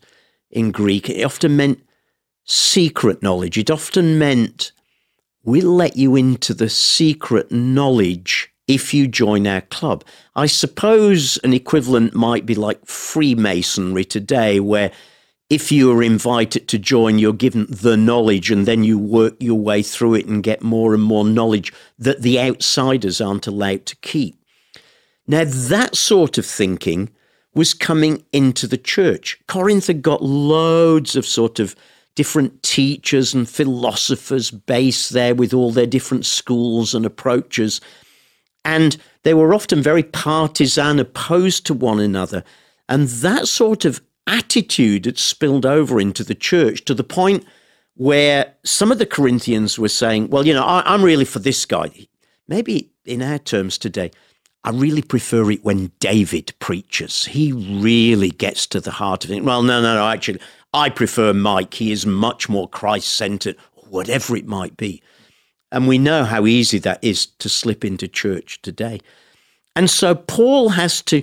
in 0.51 0.71
Greek. 0.71 1.09
It 1.09 1.25
often 1.25 1.57
meant 1.57 1.83
secret 2.45 3.23
knowledge. 3.23 3.59
It 3.59 3.71
often 3.71 4.19
meant 4.19 4.73
we'll 5.47 5.75
let 5.75 5.97
you 5.97 6.17
into 6.17 6.53
the 6.53 6.69
secret 6.69 7.51
knowledge 7.51 8.53
if 8.67 8.93
you 8.93 9.07
join 9.07 9.47
our 9.47 9.61
club. 9.63 10.05
I 10.35 10.47
suppose 10.47 11.39
an 11.45 11.55
equivalent 11.55 12.15
might 12.15 12.45
be 12.45 12.57
like 12.57 12.85
Freemasonry 12.85 14.05
today, 14.05 14.59
where 14.59 14.91
if 15.49 15.71
you 15.71 15.93
are 15.93 16.03
invited 16.03 16.67
to 16.69 16.79
join, 16.79 17.21
you're 17.21 17.33
given 17.33 17.67
the 17.71 17.97
knowledge 17.97 18.51
and 18.51 18.67
then 18.67 18.83
you 18.83 18.99
work 18.99 19.37
your 19.39 19.59
way 19.59 19.83
through 19.83 20.15
it 20.15 20.27
and 20.27 20.43
get 20.43 20.63
more 20.63 20.93
and 20.93 21.03
more 21.05 21.25
knowledge 21.25 21.73
that 21.97 22.23
the 22.23 22.41
outsiders 22.41 23.21
aren't 23.21 23.47
allowed 23.47 23.87
to 23.87 23.97
keep. 23.97 24.35
Now, 25.29 25.45
that 25.47 25.97
sort 25.97 26.39
of 26.39 26.45
thinking 26.45 27.11
was 27.55 27.73
coming 27.73 28.25
into 28.33 28.67
the 28.67 28.77
church. 28.77 29.39
Corinth 29.47 29.87
had 29.87 30.03
got 30.03 30.23
loads 30.23 31.15
of 31.15 31.25
sort 31.25 31.61
of 31.61 31.77
different 32.17 32.63
teachers 32.65 33.33
and 33.33 33.49
philosophers 33.49 34.51
based 34.51 35.13
there 35.13 35.35
with 35.35 35.55
all 35.55 35.71
their 35.71 35.87
different 35.87 36.27
schools 36.27 36.95
and 36.95 37.07
approaches. 37.07 37.81
And 38.65 38.97
they 39.23 39.35
were 39.35 39.55
often 39.55 39.81
very 39.81 40.03
partisan, 40.03 40.99
opposed 40.99 41.67
to 41.67 41.75
one 41.75 42.01
another. 42.01 42.43
And 42.89 43.07
that 43.09 43.47
sort 43.47 43.85
of 43.85 44.01
attitude 44.27 45.05
had 45.05 45.19
spilled 45.19 45.65
over 45.65 46.01
into 46.01 46.25
the 46.25 46.35
church 46.35 46.85
to 46.87 46.95
the 46.95 47.05
point 47.05 47.45
where 47.95 48.53
some 48.65 48.91
of 48.91 48.99
the 48.99 49.07
Corinthians 49.07 49.79
were 49.79 49.89
saying, 49.89 50.29
well, 50.29 50.47
you 50.47 50.53
know, 50.53 50.65
I, 50.65 50.95
am 50.95 51.03
really 51.03 51.25
for 51.25 51.39
this 51.39 51.65
guy. 51.65 51.91
Maybe 52.49 52.91
in 53.05 53.23
our 53.23 53.39
terms 53.39 53.79
today, 53.79 54.11
I 54.65 54.71
really 54.71 55.03
prefer 55.03 55.51
it 55.51 55.65
when 55.65 55.93
David 56.01 56.53
preaches. 56.59 57.25
He 57.25 57.53
really 57.53 58.31
gets 58.31 58.67
to 58.69 58.81
the 58.81 58.91
heart 58.91 59.25
of 59.25 59.31
it. 59.31 59.45
Well, 59.45 59.63
no, 59.63 59.81
no, 59.81 59.95
no, 59.95 60.09
actually, 60.09 60.41
I 60.73 60.91
prefer 60.91 61.33
Mike. 61.33 61.75
He 61.75 61.93
is 61.93 62.07
much 62.07 62.49
more 62.49 62.69
Christ 62.69 63.17
centered, 63.17 63.57
whatever 63.89 64.37
it 64.37 64.47
might 64.47 64.77
be. 64.77 65.03
And 65.73 65.89
we 65.89 65.99
know 65.99 66.25
how 66.25 66.47
easy 66.47 66.79
that 66.81 67.03
is 67.03 67.27
to 67.27 67.49
slip 67.49 67.85
into 67.85 68.09
church 68.09 68.63
today. 68.63 69.01
And 69.75 69.91
so 69.91 70.15
Paul 70.15 70.71
has 70.71 71.03
to 71.03 71.23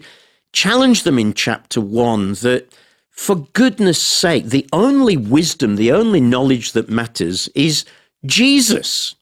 challenge 0.52 1.04
them 1.04 1.18
in 1.18 1.34
chapter 1.34 1.82
one 1.82 2.34
that, 2.36 2.74
for 3.10 3.48
goodness 3.54 4.02
sake, 4.02 4.46
the 4.46 4.68
only 4.74 5.18
wisdom, 5.18 5.76
the 5.76 5.92
only 5.92 6.22
knowledge 6.22 6.74
that 6.74 6.90
matters 6.90 7.48
is 7.56 7.86
Jesus. 8.26 9.16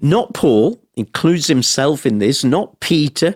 Not 0.00 0.34
Paul, 0.34 0.80
includes 0.96 1.46
himself 1.46 2.04
in 2.04 2.18
this, 2.18 2.44
not 2.44 2.78
Peter, 2.80 3.34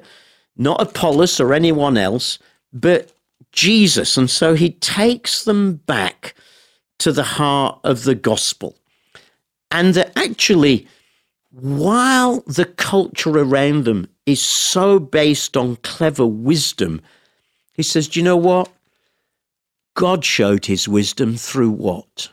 not 0.57 0.81
Apollos 0.81 1.41
or 1.41 1.55
anyone 1.55 1.97
else, 1.97 2.39
but 2.73 3.14
Jesus. 3.55 4.17
And 4.17 4.29
so 4.29 4.55
he 4.55 4.71
takes 4.71 5.45
them 5.45 5.77
back 5.87 6.35
to 6.99 7.13
the 7.13 7.23
heart 7.23 7.81
of 7.85 8.05
the 8.05 8.15
gospel. 8.15 8.77
And 9.71 9.95
that 9.95 10.13
actually, 10.17 10.87
while 11.51 12.41
the 12.47 12.65
culture 12.65 13.31
around 13.39 13.85
them 13.85 14.09
is 14.27 14.43
so 14.43 14.99
based 14.99 15.57
on 15.57 15.77
clever 15.77 16.27
wisdom, 16.27 17.01
he 17.73 17.83
says, 17.83 18.09
Do 18.09 18.21
you 18.21 18.25
know 18.25 18.37
what? 18.37 18.71
God 19.95 20.25
showed 20.25 20.67
his 20.67 20.89
wisdom 20.89 21.37
through 21.37 21.71
what? 21.71 22.31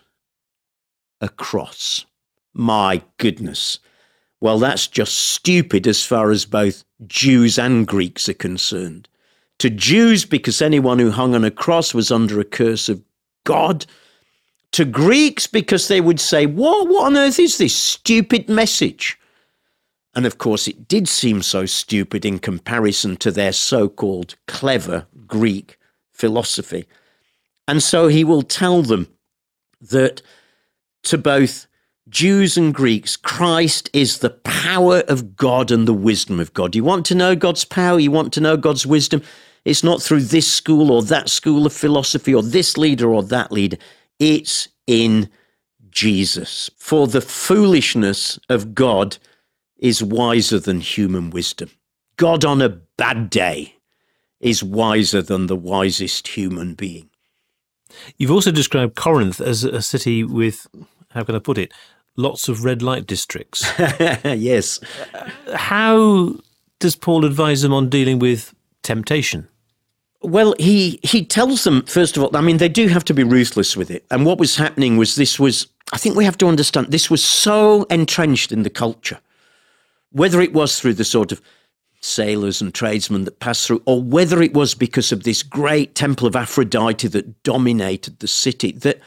A 1.20 1.30
cross. 1.30 2.06
My 2.54 3.02
goodness. 3.18 3.80
Well, 4.40 4.58
that's 4.58 4.88
just 4.88 5.16
stupid 5.18 5.86
as 5.86 6.04
far 6.04 6.32
as 6.32 6.46
both 6.46 6.84
Jews 7.06 7.60
and 7.60 7.86
Greeks 7.86 8.28
are 8.28 8.34
concerned. 8.34 9.08
To 9.62 9.70
Jews, 9.70 10.26
because 10.26 10.60
anyone 10.60 10.98
who 10.98 11.12
hung 11.12 11.36
on 11.36 11.44
a 11.46 11.52
cross 11.52 11.94
was 11.94 12.12
under 12.12 12.40
a 12.40 12.44
curse 12.44 12.90
of 12.90 13.04
God. 13.44 13.86
To 14.72 14.86
Greeks, 14.86 15.46
because 15.46 15.88
they 15.88 16.02
would 16.02 16.20
say, 16.20 16.48
What, 16.48 16.88
what 16.88 17.06
on 17.06 17.16
earth 17.16 17.38
is 17.38 17.60
this 17.60 17.76
stupid 17.76 18.50
message? 18.50 19.20
And 20.16 20.26
of 20.26 20.40
course, 20.40 20.68
it 20.68 20.88
did 20.88 21.08
seem 21.08 21.44
so 21.44 21.68
stupid 21.68 22.26
in 22.26 22.40
comparison 22.40 23.18
to 23.18 23.30
their 23.30 23.52
so 23.52 23.88
called 23.88 24.34
clever 24.48 25.06
Greek 25.28 25.78
philosophy. 26.12 26.88
And 27.68 27.84
so 27.84 28.08
he 28.08 28.24
will 28.24 28.42
tell 28.42 28.82
them 28.82 29.10
that 29.80 30.24
to 31.04 31.20
both 31.20 31.68
Jews 32.10 32.58
and 32.58 32.74
Greeks, 32.74 33.16
Christ 33.16 33.92
is 33.94 34.18
the 34.18 34.32
power 34.32 35.02
of 35.08 35.36
God 35.36 35.70
and 35.70 35.88
the 35.88 35.94
wisdom 35.94 36.40
of 36.40 36.52
God. 36.56 36.76
You 36.76 36.84
want 36.84 37.06
to 37.06 37.16
know 37.16 37.36
God's 37.36 37.64
power? 37.64 38.00
You 38.00 38.10
want 38.10 38.34
to 38.34 38.42
know 38.42 38.58
God's 38.58 38.88
wisdom? 38.88 39.22
It's 39.66 39.84
not 39.84 40.02
through 40.02 40.22
this 40.22 40.52
school 40.52 40.92
or 40.92 41.04
that 41.04 41.30
school 41.30 41.66
of 41.66 41.74
philosophy 41.74 42.34
or 42.34 42.42
this 42.42 42.78
leader 42.78 43.12
or 43.14 43.24
that 43.24 43.52
leader. 43.52 43.78
It's 44.20 44.70
in 44.88 45.30
Jesus. 45.90 46.70
For 46.78 47.08
the 47.08 47.22
foolishness 47.22 48.40
of 48.50 48.74
God 48.74 49.18
is 49.78 50.04
wiser 50.04 50.60
than 50.60 50.80
human 50.80 51.30
wisdom. 51.30 51.70
God 52.18 52.46
on 52.46 52.62
a 52.62 52.70
bad 52.70 53.30
day 53.30 53.76
is 54.40 54.64
wiser 54.64 55.22
than 55.22 55.48
the 55.48 55.56
wisest 55.56 56.30
human 56.30 56.74
being. 56.74 57.10
You've 58.18 58.32
also 58.32 58.52
described 58.52 58.96
Corinth 58.96 59.42
as 59.42 59.64
a 59.64 59.82
city 59.82 60.24
with, 60.24 60.68
how 61.12 61.24
can 61.24 61.36
I 61.36 61.40
put 61.40 61.58
it, 61.58 61.72
lots 62.16 62.48
of 62.48 62.64
red 62.64 62.82
light 62.82 63.06
districts. 63.06 63.70
yes. 64.24 64.80
How 65.54 66.36
does 66.80 66.96
Paul 66.96 67.26
advise 67.26 67.62
them 67.62 67.74
on 67.74 67.90
dealing 67.90 68.20
with 68.20 68.54
temptation? 68.84 69.48
Well, 70.22 70.54
he 70.60 71.00
he 71.04 71.26
tells 71.26 71.64
them 71.64 71.84
first 71.84 72.16
of 72.16 72.24
all. 72.24 72.36
I 72.36 72.42
mean, 72.42 72.58
they 72.58 72.70
do 72.70 72.88
have 72.88 73.06
to 73.06 73.14
be 73.14 73.24
ruthless 73.24 73.76
with 73.76 73.90
it. 73.90 74.06
And 74.12 74.26
what 74.26 74.38
was 74.38 74.56
happening 74.56 74.98
was 74.98 75.16
this 75.16 75.40
was. 75.40 75.68
I 75.94 75.98
think 75.98 76.16
we 76.16 76.26
have 76.26 76.38
to 76.38 76.48
understand 76.48 76.88
this 76.88 77.10
was 77.10 77.24
so 77.24 77.84
entrenched 77.84 78.52
in 78.52 78.64
the 78.64 78.70
culture, 78.70 79.20
whether 80.12 80.40
it 80.40 80.54
was 80.54 80.80
through 80.80 80.94
the 80.94 81.04
sort 81.04 81.32
of 81.32 81.42
sailors 82.02 82.62
and 82.62 82.74
tradesmen 82.74 83.26
that 83.26 83.40
passed 83.40 83.68
through, 83.68 83.82
or 83.86 84.02
whether 84.02 84.42
it 84.42 84.54
was 84.54 84.74
because 84.74 85.12
of 85.12 85.24
this 85.24 85.44
great 85.44 85.96
temple 85.96 86.28
of 86.28 86.36
Aphrodite 86.36 87.08
that 87.10 87.44
dominated 87.44 88.20
the 88.20 88.28
city, 88.28 88.72
that 88.72 89.00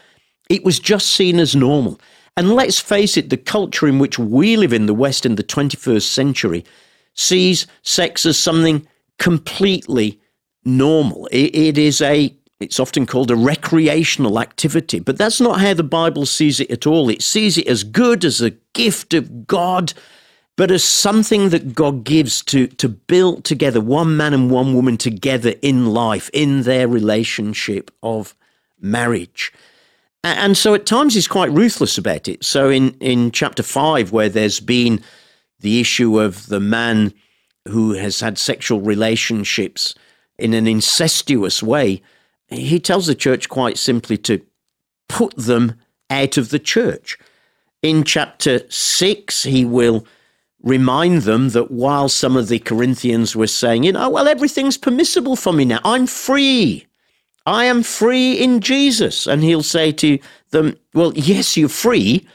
it 0.49 0.64
was 0.64 0.78
just 0.78 1.09
seen 1.09 1.38
as 1.38 1.56
normal. 1.56 2.00
And 2.37 2.52
let's 2.52 2.80
face 2.80 3.16
it, 3.16 3.30
the 3.30 3.37
culture 3.37 3.87
in 3.87 3.99
which 3.99 4.18
we 4.18 4.56
live 4.56 4.73
in 4.73 4.87
the 4.87 4.94
West 4.94 5.25
in 5.25 5.37
the 5.37 5.44
21st 5.44 6.02
century 6.02 6.64
sees 7.14 7.66
sex 7.83 8.26
as 8.26 8.37
something 8.38 8.87
completely 9.18 10.21
normal. 10.64 11.26
it, 11.33 11.54
it 11.54 11.78
is 11.78 12.00
a 12.00 12.35
it's 12.61 12.80
often 12.80 13.04
called 13.04 13.30
a 13.30 13.37
recreational 13.37 14.40
activity, 14.40 14.99
but 14.99 15.18
that's 15.18 15.40
not 15.40 15.61
how 15.61 15.75
the 15.75 15.83
Bible 15.83 16.25
sees 16.25 16.61
it 16.61 16.71
at 16.71 16.87
all. 16.87 17.11
It 17.11 17.23
sees 17.23 17.59
it 17.59 17.66
as 17.66 17.85
good, 17.85 18.25
as 18.25 18.40
a 18.40 18.50
gift 18.73 19.12
of 19.12 19.47
God, 19.47 19.92
but 20.56 20.71
as 20.71 20.85
something 20.85 21.49
that 21.50 21.75
God 21.75 22.04
gives 22.04 22.42
to, 22.44 22.66
to 22.68 22.88
build 22.88 23.44
together 23.44 23.80
one 23.80 24.16
man 24.16 24.33
and 24.33 24.50
one 24.50 24.73
woman 24.73 24.97
together 24.97 25.54
in 25.62 25.87
life, 25.87 26.30
in 26.33 26.62
their 26.62 26.87
relationship 26.87 27.90
of 28.02 28.35
marriage. 28.80 29.52
And 30.23 30.56
so 30.56 30.73
at 30.75 30.87
times 30.87 31.14
he's 31.14 31.28
quite 31.28 31.50
ruthless 31.50 31.99
about 31.99 32.28
it. 32.28 32.44
So 32.44 32.71
in, 32.71 32.92
in 33.00 33.30
chapter 33.30 33.62
five, 33.62 34.12
where 34.12 34.28
there's 34.28 34.61
been 34.61 35.02
the 35.61 35.80
issue 35.80 36.21
of 36.21 36.47
the 36.47 36.61
man 36.61 37.12
who 37.68 37.92
has 37.92 38.21
had 38.21 38.38
sexual 38.38 38.80
relationships 38.80 39.94
in 40.38 40.55
an 40.55 40.67
incestuous 40.67 41.62
way, 41.62 42.03
he 42.49 42.79
tells 42.79 43.07
the 43.07 43.14
church 43.14 43.49
quite 43.49 43.79
simply 43.79 44.17
to 44.19 44.41
put 45.09 45.35
them 45.37 45.75
out 46.11 46.37
of 46.37 46.50
the 46.50 46.59
church. 46.59 47.19
In 47.83 48.05
chapter 48.05 48.61
six, 48.71 49.43
he 49.43 49.64
will 49.64 50.07
remind 50.62 51.23
them 51.23 51.50
that 51.50 51.71
while 51.71 52.09
some 52.09 52.37
of 52.37 52.49
the 52.49 52.59
Corinthians 52.59 53.37
were 53.37 53.47
saying, 53.47 53.85
you 53.85 53.93
know, 53.93 54.09
well, 54.09 54.26
everything's 54.26 54.79
permissible 54.79 55.37
for 55.37 55.53
me 55.53 55.64
now, 55.64 55.81
I'm 55.85 56.07
free. 56.07 56.87
I 57.47 57.67
am 57.67 57.83
free 57.83 58.35
in 58.35 58.61
Jesus. 58.61 59.26
And 59.26 59.43
he'll 59.43 59.62
say 59.62 59.93
to 59.93 60.19
them, 60.50 60.76
Well, 60.95 61.12
yes, 61.14 61.57
you're 61.57 61.69
free, 61.69 62.26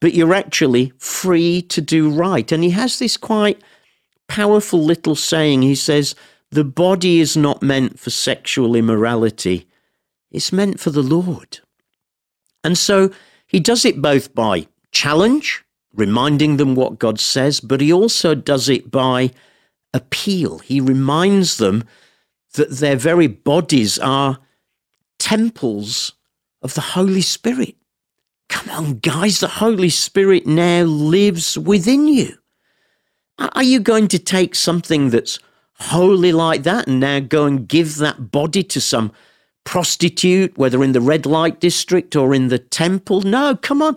but 0.00 0.14
you're 0.14 0.34
actually 0.34 0.92
free 0.98 1.62
to 1.62 1.80
do 1.80 2.10
right. 2.10 2.50
And 2.52 2.62
he 2.62 2.70
has 2.70 2.98
this 2.98 3.16
quite 3.16 3.60
powerful 4.28 4.82
little 4.84 5.14
saying. 5.14 5.62
He 5.62 5.74
says, 5.74 6.14
The 6.52 6.64
body 6.64 7.20
is 7.20 7.34
not 7.34 7.62
meant 7.62 7.98
for 7.98 8.10
sexual 8.10 8.76
immorality, 8.76 9.66
it's 10.30 10.52
meant 10.52 10.78
for 10.78 10.90
the 10.90 11.02
Lord. 11.02 11.60
And 12.62 12.76
so 12.76 13.10
he 13.46 13.58
does 13.58 13.86
it 13.86 14.02
both 14.02 14.34
by 14.34 14.68
challenge, 14.92 15.64
reminding 15.94 16.58
them 16.58 16.74
what 16.74 16.98
God 16.98 17.18
says, 17.18 17.60
but 17.60 17.80
he 17.80 17.90
also 17.90 18.34
does 18.34 18.68
it 18.68 18.90
by 18.90 19.30
appeal. 19.94 20.58
He 20.58 20.78
reminds 20.78 21.56
them 21.56 21.84
that 22.52 22.70
their 22.70 22.96
very 22.96 23.28
bodies 23.28 23.98
are 23.98 24.38
temples 25.18 26.12
of 26.60 26.74
the 26.74 26.80
Holy 26.82 27.22
Spirit. 27.22 27.76
Come 28.50 28.68
on, 28.68 28.98
guys, 28.98 29.40
the 29.40 29.48
Holy 29.48 29.88
Spirit 29.88 30.46
now 30.46 30.82
lives 30.82 31.56
within 31.56 32.08
you. 32.08 32.36
Are 33.38 33.62
you 33.62 33.80
going 33.80 34.08
to 34.08 34.18
take 34.18 34.54
something 34.54 35.08
that's 35.08 35.38
holy 35.82 36.32
like 36.32 36.62
that 36.62 36.88
and 36.88 37.00
now 37.00 37.20
go 37.20 37.44
and 37.44 37.68
give 37.68 37.96
that 37.96 38.30
body 38.30 38.62
to 38.64 38.80
some 38.80 39.12
prostitute, 39.64 40.56
whether 40.56 40.82
in 40.82 40.92
the 40.92 41.00
red 41.00 41.26
light 41.26 41.60
district 41.60 42.16
or 42.16 42.34
in 42.34 42.48
the 42.48 42.58
temple? 42.58 43.20
No, 43.20 43.56
come 43.56 43.82
on. 43.82 43.96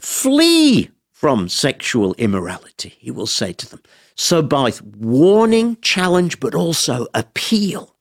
Flee 0.00 0.90
from 1.12 1.48
sexual 1.48 2.14
immorality, 2.14 2.94
he 2.98 3.10
will 3.10 3.26
say 3.26 3.52
to 3.52 3.68
them. 3.68 3.82
So, 4.14 4.42
by 4.42 4.72
warning, 4.96 5.76
challenge, 5.82 6.40
but 6.40 6.54
also 6.54 7.06
appeal, 7.14 7.94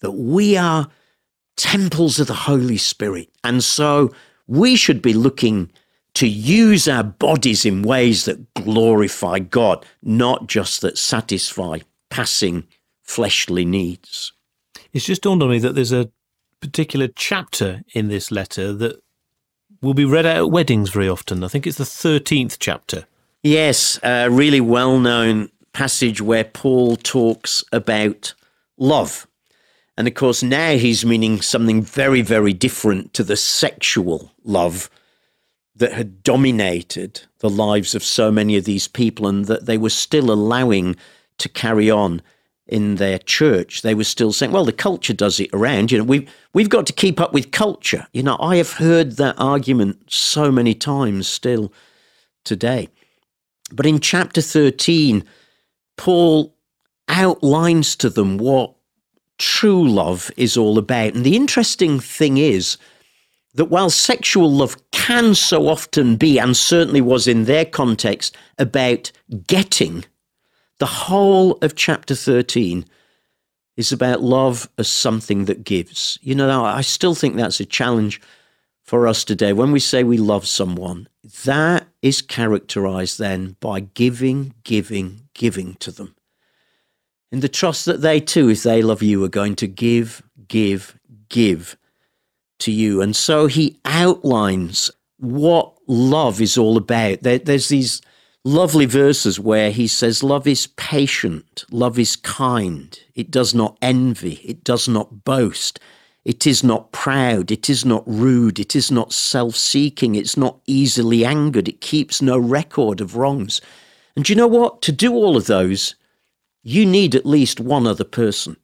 that 0.00 0.12
we 0.12 0.56
are 0.56 0.88
temples 1.56 2.18
of 2.18 2.26
the 2.26 2.34
Holy 2.34 2.76
Spirit. 2.76 3.30
And 3.42 3.62
so 3.62 4.12
we 4.46 4.76
should 4.76 5.00
be 5.00 5.14
looking 5.14 5.70
to 6.14 6.28
use 6.28 6.86
our 6.86 7.02
bodies 7.02 7.64
in 7.64 7.82
ways 7.82 8.24
that 8.24 8.54
glorify 8.54 9.38
God, 9.38 9.84
not 10.02 10.46
just 10.46 10.80
that 10.82 10.98
satisfy 10.98 11.78
passing 12.14 12.64
fleshly 13.02 13.64
needs. 13.64 14.32
It's 14.92 15.04
just 15.04 15.22
dawned 15.22 15.42
on 15.42 15.50
me 15.50 15.58
that 15.58 15.74
there's 15.74 15.90
a 15.90 16.12
particular 16.60 17.08
chapter 17.08 17.82
in 17.92 18.06
this 18.06 18.30
letter 18.30 18.72
that 18.72 19.02
will 19.82 19.94
be 19.94 20.04
read 20.04 20.24
out 20.24 20.36
at 20.36 20.50
weddings 20.52 20.90
very 20.90 21.08
often. 21.08 21.42
I 21.42 21.48
think 21.48 21.66
it's 21.66 21.76
the 21.76 21.82
13th 21.82 22.58
chapter. 22.60 23.06
Yes, 23.42 23.98
a 24.04 24.30
really 24.30 24.60
well 24.60 25.00
known 25.00 25.48
passage 25.72 26.22
where 26.22 26.44
Paul 26.44 26.94
talks 26.94 27.64
about 27.72 28.32
love. 28.78 29.26
And 29.98 30.06
of 30.06 30.14
course, 30.14 30.40
now 30.40 30.76
he's 30.76 31.04
meaning 31.04 31.42
something 31.42 31.82
very, 31.82 32.22
very 32.22 32.52
different 32.52 33.12
to 33.14 33.24
the 33.24 33.36
sexual 33.36 34.30
love 34.44 34.88
that 35.74 35.94
had 35.94 36.22
dominated 36.22 37.22
the 37.40 37.50
lives 37.50 37.92
of 37.92 38.04
so 38.04 38.30
many 38.30 38.56
of 38.56 38.66
these 38.66 38.86
people 38.86 39.26
and 39.26 39.46
that 39.46 39.66
they 39.66 39.76
were 39.76 39.90
still 39.90 40.30
allowing 40.30 40.94
to 41.38 41.48
carry 41.48 41.90
on 41.90 42.22
in 42.66 42.96
their 42.96 43.18
church. 43.18 43.82
They 43.82 43.94
were 43.94 44.04
still 44.04 44.32
saying, 44.32 44.52
well, 44.52 44.64
the 44.64 44.72
culture 44.72 45.12
does 45.12 45.38
it 45.38 45.50
around. 45.52 45.92
You 45.92 45.98
know, 45.98 46.04
we've, 46.04 46.30
we've 46.54 46.68
got 46.68 46.86
to 46.86 46.92
keep 46.92 47.20
up 47.20 47.32
with 47.32 47.50
culture. 47.50 48.06
You 48.12 48.22
know, 48.22 48.38
I 48.40 48.56
have 48.56 48.72
heard 48.72 49.12
that 49.12 49.36
argument 49.38 50.10
so 50.10 50.50
many 50.50 50.74
times 50.74 51.28
still 51.28 51.72
today. 52.44 52.88
But 53.70 53.86
in 53.86 54.00
chapter 54.00 54.40
13, 54.40 55.24
Paul 55.96 56.54
outlines 57.08 57.96
to 57.96 58.08
them 58.08 58.38
what 58.38 58.74
true 59.38 59.86
love 59.86 60.30
is 60.36 60.56
all 60.56 60.78
about. 60.78 61.14
And 61.14 61.24
the 61.24 61.36
interesting 61.36 62.00
thing 62.00 62.38
is 62.38 62.78
that 63.54 63.66
while 63.66 63.90
sexual 63.90 64.50
love 64.50 64.76
can 64.90 65.34
so 65.34 65.68
often 65.68 66.16
be, 66.16 66.38
and 66.38 66.56
certainly 66.56 67.00
was 67.00 67.26
in 67.26 67.44
their 67.44 67.64
context, 67.64 68.36
about 68.58 69.12
getting, 69.46 70.04
the 70.78 70.86
whole 70.86 71.52
of 71.62 71.74
chapter 71.74 72.14
13 72.14 72.84
is 73.76 73.92
about 73.92 74.22
love 74.22 74.68
as 74.78 74.88
something 74.88 75.46
that 75.46 75.64
gives. 75.64 76.18
You 76.22 76.34
know, 76.34 76.64
I 76.64 76.80
still 76.80 77.14
think 77.14 77.36
that's 77.36 77.60
a 77.60 77.66
challenge 77.66 78.20
for 78.82 79.08
us 79.08 79.24
today. 79.24 79.52
When 79.52 79.72
we 79.72 79.80
say 79.80 80.04
we 80.04 80.18
love 80.18 80.46
someone, 80.46 81.08
that 81.44 81.86
is 82.02 82.22
characterized 82.22 83.18
then 83.18 83.56
by 83.60 83.80
giving, 83.80 84.54
giving, 84.62 85.28
giving 85.34 85.74
to 85.76 85.90
them. 85.90 86.14
In 87.32 87.40
the 87.40 87.48
trust 87.48 87.86
that 87.86 88.00
they 88.00 88.20
too, 88.20 88.48
if 88.50 88.62
they 88.62 88.82
love 88.82 89.02
you, 89.02 89.24
are 89.24 89.28
going 89.28 89.56
to 89.56 89.66
give, 89.66 90.22
give, 90.46 90.96
give 91.28 91.76
to 92.60 92.70
you. 92.70 93.00
And 93.00 93.16
so 93.16 93.46
he 93.46 93.80
outlines 93.84 94.90
what 95.18 95.74
love 95.88 96.40
is 96.40 96.56
all 96.56 96.76
about. 96.76 97.22
There, 97.22 97.38
there's 97.38 97.68
these 97.68 98.00
lovely 98.44 98.86
verses 98.86 99.40
where 99.40 99.70
he 99.70 99.86
says, 99.86 100.22
Love 100.22 100.46
is 100.46 100.66
patient, 100.68 101.64
love 101.70 101.98
is 101.98 102.16
kind, 102.16 102.98
it 103.14 103.30
does 103.30 103.54
not 103.54 103.78
envy, 103.80 104.34
it 104.44 104.62
does 104.62 104.88
not 104.88 105.24
boast. 105.24 105.80
It 106.24 106.46
is 106.46 106.64
not 106.64 106.90
proud, 106.90 107.50
it 107.50 107.68
is 107.68 107.84
not 107.84 108.02
rude, 108.06 108.58
it 108.58 108.74
is 108.74 108.90
not 108.90 109.12
self 109.12 109.56
seeking, 109.56 110.14
it's 110.14 110.38
not 110.38 110.58
easily 110.66 111.22
angered, 111.24 111.68
it 111.68 111.82
keeps 111.82 112.22
no 112.22 112.38
record 112.38 113.02
of 113.02 113.16
wrongs. 113.16 113.60
And 114.16 114.26
you 114.28 114.34
know 114.34 114.46
what? 114.46 114.80
To 114.82 114.92
do 114.92 115.12
all 115.12 115.36
of 115.36 115.46
those, 115.46 115.96
you 116.62 116.86
need 116.86 117.14
at 117.14 117.26
least 117.26 117.60
one 117.60 117.86
other 117.86 118.04
person. 118.04 118.56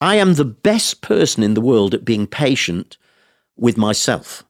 I 0.00 0.16
am 0.16 0.34
the 0.34 0.44
best 0.44 1.00
person 1.00 1.44
in 1.44 1.54
the 1.54 1.60
world 1.60 1.94
at 1.94 2.04
being 2.04 2.26
patient 2.26 2.96
with 3.56 3.76
myself. 3.76 4.42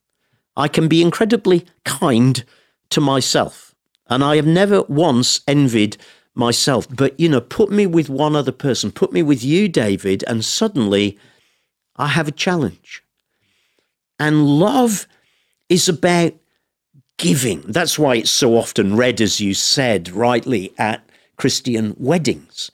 I 0.57 0.69
can 0.69 0.89
be 0.89 1.03
incredibly 1.03 1.67
kind 1.85 2.43
to 2.91 3.01
myself. 3.03 3.66
And 4.09 4.23
I 4.23 4.37
have 4.37 4.47
never 4.47 4.83
once 4.83 5.41
envied 5.49 5.97
myself. 6.35 6.87
But, 6.89 7.19
you 7.19 7.29
know, 7.29 7.41
put 7.41 7.71
me 7.71 7.87
with 7.87 8.09
one 8.09 8.37
other 8.37 8.53
person, 8.53 8.93
put 8.93 9.13
me 9.13 9.23
with 9.23 9.43
you, 9.43 9.69
David, 9.69 10.25
and 10.27 10.45
suddenly 10.45 11.19
I 11.97 12.09
have 12.09 12.29
a 12.29 12.33
challenge. 12.33 13.03
And 14.19 14.47
love 14.47 15.07
is 15.69 15.89
about 15.89 16.35
giving. 17.19 17.63
That's 17.63 17.99
why 17.99 18.17
it's 18.17 18.31
so 18.31 18.57
often 18.57 18.97
read, 18.97 19.21
as 19.21 19.41
you 19.41 19.55
said 19.55 20.11
rightly, 20.11 20.73
at 20.79 21.09
Christian 21.37 21.95
weddings. 21.99 22.71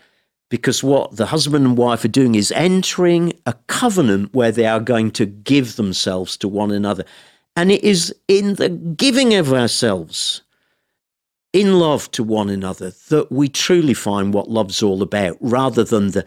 Because 0.51 0.85
what 0.85 1.17
the 1.17 1.27
husband 1.27 1.65
and 1.65 1.79
wife 1.79 2.05
are 2.05 2.09
doing 2.09 2.35
is 2.35 2.53
entering 2.53 3.33
a 3.47 3.55
covenant 3.69 4.35
where 4.35 4.53
they 4.53 4.67
are 4.67 4.81
going 4.81 5.11
to 5.13 5.25
give 5.25 5.77
themselves 5.77 6.37
to 6.37 6.49
one 6.49 6.71
another. 6.71 7.05
And 7.57 7.73
it 7.73 7.83
is 7.83 8.15
in 8.29 8.55
the 8.57 8.69
giving 8.69 9.35
of 9.35 9.53
ourselves, 9.53 10.42
in 11.53 11.79
love 11.79 12.11
to 12.13 12.23
one 12.23 12.51
another, 12.51 12.93
that 13.09 13.31
we 13.31 13.49
truly 13.49 13.95
find 13.95 14.33
what 14.33 14.51
love's 14.51 14.83
all 14.83 15.03
about, 15.03 15.37
rather 15.41 15.85
than 15.85 16.13
the 16.13 16.25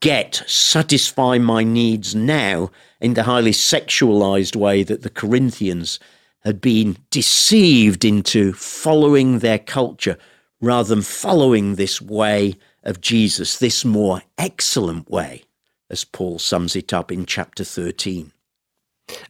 get, 0.00 0.42
satisfy 0.46 1.38
my 1.38 1.62
needs 1.62 2.14
now 2.14 2.70
in 3.00 3.14
the 3.14 3.24
highly 3.24 3.52
sexualized 3.52 4.56
way 4.56 4.82
that 4.82 5.02
the 5.02 5.10
Corinthians 5.10 6.00
had 6.42 6.60
been 6.60 6.96
deceived 7.10 8.04
into 8.04 8.52
following 8.52 9.38
their 9.38 9.58
culture 9.58 10.18
rather 10.60 10.88
than 10.94 11.02
following 11.02 11.74
this 11.74 12.00
way 12.00 12.54
of 12.82 13.00
Jesus, 13.00 13.58
this 13.58 13.84
more 13.84 14.22
excellent 14.38 15.10
way, 15.10 15.44
as 15.90 16.04
Paul 16.04 16.38
sums 16.38 16.76
it 16.76 16.92
up 16.92 17.12
in 17.12 17.26
chapter 17.26 17.64
13. 17.64 18.32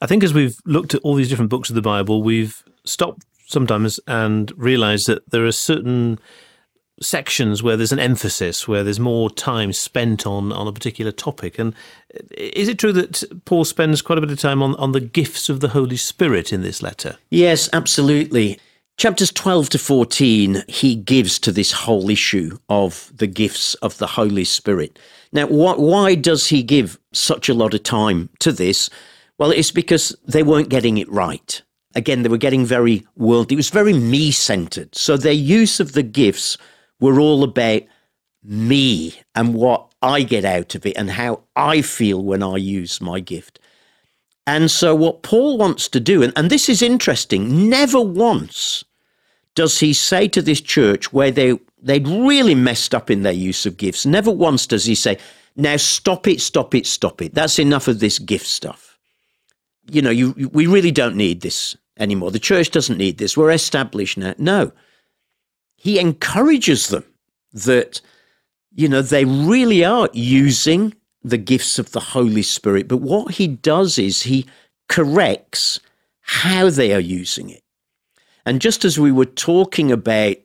I 0.01 0.07
think 0.07 0.23
as 0.23 0.33
we've 0.33 0.59
looked 0.65 0.95
at 0.95 1.01
all 1.03 1.15
these 1.15 1.29
different 1.29 1.51
books 1.51 1.69
of 1.69 1.75
the 1.75 1.83
Bible, 1.83 2.23
we've 2.23 2.63
stopped 2.85 3.25
sometimes 3.47 4.01
and 4.07 4.53
realize 4.57 5.05
that 5.05 5.31
there 5.31 5.45
are 5.45 5.53
certain 5.53 6.19
sections 7.01 7.63
where 7.63 7.77
there's 7.77 7.93
an 7.93 7.99
emphasis, 7.99 8.69
where 8.69 8.85
there's 8.85 9.01
more 9.01 9.31
time 9.31 9.73
spent 9.73 10.27
on, 10.27 10.53
on 10.53 10.67
a 10.67 10.73
particular 10.73 11.13
topic. 11.13 11.59
And 11.59 11.75
is 12.37 12.69
it 12.69 12.79
true 12.79 12.93
that 12.93 13.25
Paul 13.45 13.65
spends 13.65 14.03
quite 14.03 14.19
a 14.19 14.21
bit 14.21 14.31
of 14.31 14.39
time 14.39 14.63
on, 14.63 14.75
on 14.77 14.93
the 14.93 15.01
gifts 15.01 15.49
of 15.49 15.61
the 15.61 15.69
Holy 15.69 15.97
Spirit 15.97 16.53
in 16.53 16.63
this 16.63 16.83
letter? 16.83 17.17
Yes, 17.31 17.69
absolutely. 17.73 18.59
Chapters 18.97 19.33
12 19.33 19.71
to 19.71 19.79
14, 19.79 20.63
he 20.69 20.95
gives 20.95 21.41
to 21.41 21.51
this 21.51 21.73
whole 21.73 22.09
issue 22.11 22.59
of 22.69 23.11
the 23.15 23.27
gifts 23.27 23.75
of 23.75 23.99
the 23.99 24.07
Holy 24.07 24.45
Spirit. 24.45 24.99
Now, 25.33 25.49
wh- 25.49 25.81
why 25.81 26.15
does 26.15 26.47
he 26.47 26.63
give 26.63 26.99
such 27.13 27.49
a 27.49 27.55
lot 27.55 27.75
of 27.75 27.83
time 27.83 28.29
to 28.39 28.53
this? 28.53 28.89
Well, 29.37 29.51
it's 29.51 29.73
because 29.73 30.15
they 30.25 30.45
weren't 30.45 30.69
getting 30.69 30.99
it 30.99 31.11
right. 31.11 31.61
Again, 31.95 32.23
they 32.23 32.29
were 32.29 32.37
getting 32.39 32.67
very 32.67 33.07
worldly. 33.17 33.55
It 33.55 33.57
was 33.57 33.71
very 33.71 33.93
me 33.93 34.31
centered. 34.31 34.95
So 34.95 35.17
their 35.17 35.33
use 35.33 35.81
of 35.81 35.93
the 35.93 36.03
gifts 36.03 36.59
were 37.01 37.21
all 37.21 37.45
about 37.45 37.83
me 38.43 39.15
and 39.35 39.55
what 39.55 39.93
I 40.03 40.23
get 40.23 40.45
out 40.45 40.75
of 40.75 40.85
it 40.85 40.97
and 40.97 41.11
how 41.11 41.43
I 41.57 41.83
feel 41.83 42.23
when 42.23 42.43
I 42.43 42.57
use 42.57 43.01
my 43.01 43.21
gift. 43.21 43.59
And 44.47 44.71
so, 44.71 44.95
what 44.95 45.23
Paul 45.23 45.57
wants 45.57 45.89
to 45.89 46.01
do, 46.01 46.23
and, 46.23 46.33
and 46.37 46.51
this 46.51 46.69
is 46.69 46.83
interesting, 46.83 47.71
never 47.71 48.01
once 48.01 48.85
does 49.55 49.81
he 49.81 49.95
say 49.95 50.29
to 50.29 50.43
this 50.43 50.61
church 50.61 51.13
where 51.13 51.31
they, 51.31 51.59
they'd 51.81 52.07
really 52.07 52.55
messed 52.55 52.95
up 52.95 53.11
in 53.11 53.23
their 53.23 53.33
use 53.33 53.65
of 53.65 53.79
gifts, 53.79 54.05
never 54.05 54.31
once 54.31 54.67
does 54.67 54.85
he 54.85 54.95
say, 54.95 55.17
now 55.57 55.77
stop 55.77 56.27
it, 56.27 56.41
stop 56.43 56.75
it, 56.75 56.85
stop 56.87 57.23
it. 57.23 57.33
That's 57.33 57.59
enough 57.59 57.89
of 57.89 58.01
this 58.01 58.19
gift 58.19 58.47
stuff. 58.47 58.99
You 59.91 60.03
know, 60.03 60.11
you, 60.11 60.51
we 60.53 60.67
really 60.67 60.91
don't 60.91 61.17
need 61.17 61.41
this 61.41 61.77
anymore. 61.99 62.31
The 62.31 62.39
church 62.39 62.71
doesn't 62.71 62.99
need 62.99 63.19
this. 63.19 63.37
We're 63.37 63.51
established 63.51 64.19
now. 64.19 64.35
No 64.39 64.73
he 65.85 65.99
encourages 65.99 66.89
them 66.89 67.05
that, 67.53 68.01
you 68.75 68.89
know, 68.89 69.03
they 69.03 69.27
really 69.27 69.85
are 69.85 70.09
using 70.15 70.95
the 71.23 71.37
gifts 71.37 71.79
of 71.79 71.93
the 71.93 72.01
Holy 72.01 72.41
Spirit. 72.41 72.89
But 72.89 73.03
what 73.03 73.35
he 73.35 73.47
does 73.47 73.99
is 73.99 74.23
he 74.23 74.47
corrects 74.89 75.81
how 76.23 76.71
they 76.71 76.95
are 76.95 77.01
using 77.01 77.51
it. 77.51 77.63
And 78.47 78.63
just 78.63 78.87
as 78.87 78.99
we 78.99 79.13
were 79.13 79.27
talking 79.27 79.93
about 79.93 80.37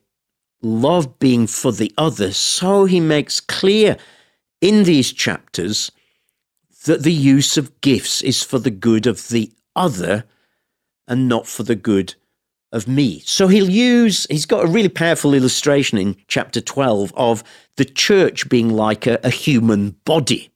love 0.61 1.19
being 1.19 1.47
for 1.47 1.71
the 1.71 1.93
other, 1.97 2.33
so 2.33 2.83
he 2.83 2.99
makes 2.99 3.39
clear 3.39 3.95
in 4.59 4.83
these 4.83 5.13
chapters 5.13 5.89
that 6.83 7.03
the 7.03 7.13
use 7.13 7.55
of 7.55 7.79
gifts 7.79 8.21
is 8.21 8.43
for 8.43 8.59
the 8.59 8.71
good 8.71 9.07
of 9.07 9.29
the 9.29 9.53
other 9.73 10.25
and 11.09 11.27
not 11.27 11.47
for 11.47 11.63
the 11.63 11.75
good 11.75 12.15
of 12.71 12.87
me. 12.87 13.21
So 13.25 13.47
he'll 13.47 13.69
use, 13.69 14.27
he's 14.29 14.45
got 14.45 14.63
a 14.63 14.67
really 14.67 14.89
powerful 14.89 15.33
illustration 15.33 15.97
in 15.97 16.15
chapter 16.27 16.61
12 16.61 17.11
of 17.15 17.43
the 17.77 17.85
church 17.85 18.47
being 18.47 18.69
like 18.69 19.07
a, 19.07 19.19
a 19.23 19.29
human 19.29 19.95
body. 20.05 20.51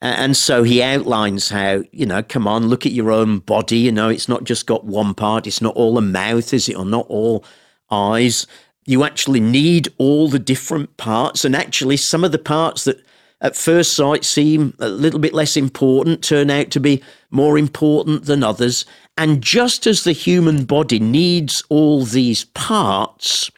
And 0.00 0.36
so 0.36 0.64
he 0.64 0.82
outlines 0.82 1.48
how, 1.50 1.84
you 1.92 2.06
know, 2.06 2.24
come 2.24 2.48
on, 2.48 2.66
look 2.66 2.84
at 2.84 2.92
your 2.92 3.12
own 3.12 3.38
body. 3.38 3.78
You 3.78 3.92
know, 3.92 4.08
it's 4.08 4.28
not 4.28 4.42
just 4.42 4.66
got 4.66 4.84
one 4.84 5.14
part, 5.14 5.46
it's 5.46 5.62
not 5.62 5.76
all 5.76 5.96
a 5.96 6.02
mouth, 6.02 6.52
is 6.52 6.68
it? 6.68 6.76
Or 6.76 6.84
not 6.84 7.06
all 7.08 7.44
eyes. 7.88 8.48
You 8.84 9.04
actually 9.04 9.38
need 9.38 9.88
all 9.98 10.26
the 10.26 10.40
different 10.40 10.96
parts. 10.96 11.44
And 11.44 11.54
actually, 11.54 11.98
some 11.98 12.24
of 12.24 12.32
the 12.32 12.38
parts 12.38 12.82
that 12.82 13.00
at 13.40 13.54
first 13.54 13.94
sight 13.94 14.24
seem 14.24 14.74
a 14.80 14.88
little 14.88 15.20
bit 15.20 15.34
less 15.34 15.56
important 15.56 16.24
turn 16.24 16.50
out 16.50 16.70
to 16.72 16.80
be 16.80 17.00
more 17.30 17.56
important 17.56 18.24
than 18.24 18.42
others. 18.42 18.84
And 19.16 19.42
just 19.42 19.86
as 19.86 20.04
the 20.04 20.12
human 20.12 20.64
body 20.64 20.98
needs 20.98 21.62
all 21.68 22.04
these 22.04 22.44
parts, 22.44 23.50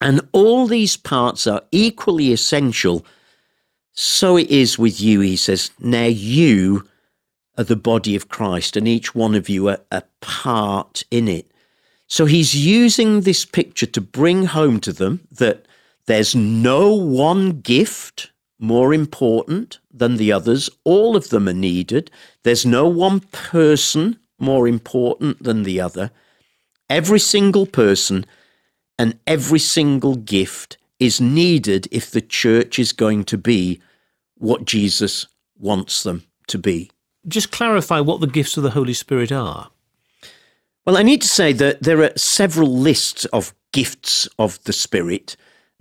and 0.00 0.20
all 0.32 0.66
these 0.66 0.96
parts 0.96 1.46
are 1.46 1.62
equally 1.72 2.32
essential, 2.32 3.04
So 3.94 4.36
it 4.36 4.50
is 4.50 4.78
with 4.78 5.00
you, 5.00 5.20
he 5.20 5.36
says. 5.36 5.70
Now 5.78 6.06
you 6.06 6.86
are 7.56 7.64
the 7.64 7.76
body 7.76 8.16
of 8.16 8.28
Christ, 8.28 8.76
and 8.76 8.88
each 8.88 9.14
one 9.14 9.36
of 9.36 9.48
you 9.48 9.68
are 9.68 9.78
a 9.92 10.02
part 10.20 11.04
in 11.10 11.28
it. 11.28 11.50
So 12.08 12.26
he's 12.26 12.54
using 12.54 13.20
this 13.20 13.44
picture 13.44 13.86
to 13.86 14.00
bring 14.00 14.46
home 14.46 14.80
to 14.80 14.92
them 14.92 15.26
that 15.30 15.66
there's 16.06 16.34
no 16.34 16.92
one 16.92 17.60
gift 17.60 18.32
more 18.58 18.92
important 18.92 19.78
than 19.92 20.16
the 20.16 20.32
others. 20.32 20.68
All 20.82 21.16
of 21.16 21.30
them 21.30 21.48
are 21.48 21.54
needed. 21.54 22.10
There's 22.42 22.66
no 22.66 22.88
one 22.88 23.20
person 23.20 24.18
more 24.38 24.66
important 24.68 25.42
than 25.42 25.62
the 25.62 25.80
other. 25.80 26.10
Every 26.90 27.20
single 27.20 27.66
person 27.66 28.26
and 28.98 29.18
every 29.26 29.58
single 29.58 30.16
gift 30.16 30.76
is 31.00 31.20
needed 31.20 31.88
if 31.90 32.10
the 32.10 32.20
church 32.20 32.78
is 32.78 32.92
going 32.92 33.24
to 33.24 33.38
be 33.38 33.80
what 34.36 34.64
Jesus 34.64 35.26
wants 35.58 36.02
them 36.02 36.24
to 36.48 36.58
be. 36.58 36.90
Just 37.26 37.50
clarify 37.50 38.00
what 38.00 38.20
the 38.20 38.26
gifts 38.26 38.56
of 38.56 38.62
the 38.62 38.70
Holy 38.70 38.92
Spirit 38.92 39.32
are. 39.32 39.70
Well, 40.84 40.98
I 40.98 41.02
need 41.02 41.22
to 41.22 41.28
say 41.28 41.52
that 41.54 41.82
there 41.82 42.02
are 42.02 42.12
several 42.16 42.76
lists 42.76 43.24
of 43.26 43.54
gifts 43.72 44.28
of 44.38 44.62
the 44.64 44.72
Spirit. 44.72 45.36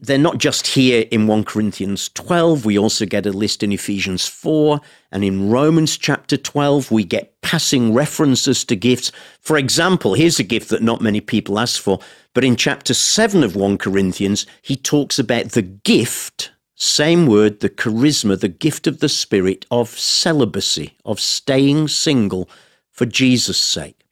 They're 0.06 0.18
not 0.18 0.38
just 0.38 0.68
here 0.68 1.06
in 1.12 1.28
1 1.28 1.46
Corinthians 1.46 2.10
12. 2.10 2.66
We 2.66 2.78
also 2.78 3.06
get 3.06 3.26
a 3.26 3.32
list 3.32 3.64
in 3.64 3.72
Ephesians 3.72 4.28
4. 4.28 4.82
And 5.14 5.24
in 5.24 5.50
Romans 5.50 5.98
chapter 5.98 6.36
12, 6.36 6.92
we 6.92 7.06
get 7.06 7.40
passing 7.42 7.94
references 7.94 8.66
to 8.66 8.76
gifts. 8.76 9.14
For 9.40 9.58
example, 9.58 10.14
here's 10.14 10.40
a 10.40 10.44
gift 10.44 10.68
that 10.72 10.84
not 10.84 11.00
many 11.00 11.22
people 11.22 11.58
ask 11.58 11.82
for. 11.82 12.02
But 12.34 12.44
in 12.44 12.58
chapter 12.58 12.94
7 12.94 13.46
of 13.46 13.56
1 13.56 13.78
Corinthians, 13.78 14.46
he 14.62 14.76
talks 14.76 15.20
about 15.20 15.52
the 15.52 15.62
gift, 15.62 16.52
same 16.76 17.26
word, 17.26 17.62
the 17.62 17.70
charisma, 17.70 18.38
the 18.38 18.50
gift 18.50 18.88
of 18.88 19.00
the 19.00 19.08
Spirit 19.08 19.66
of 19.72 19.88
celibacy, 19.88 20.98
of 21.06 21.22
staying 21.22 21.88
single 21.88 22.50
for 22.92 23.06
Jesus' 23.06 23.58
sake. 23.58 24.04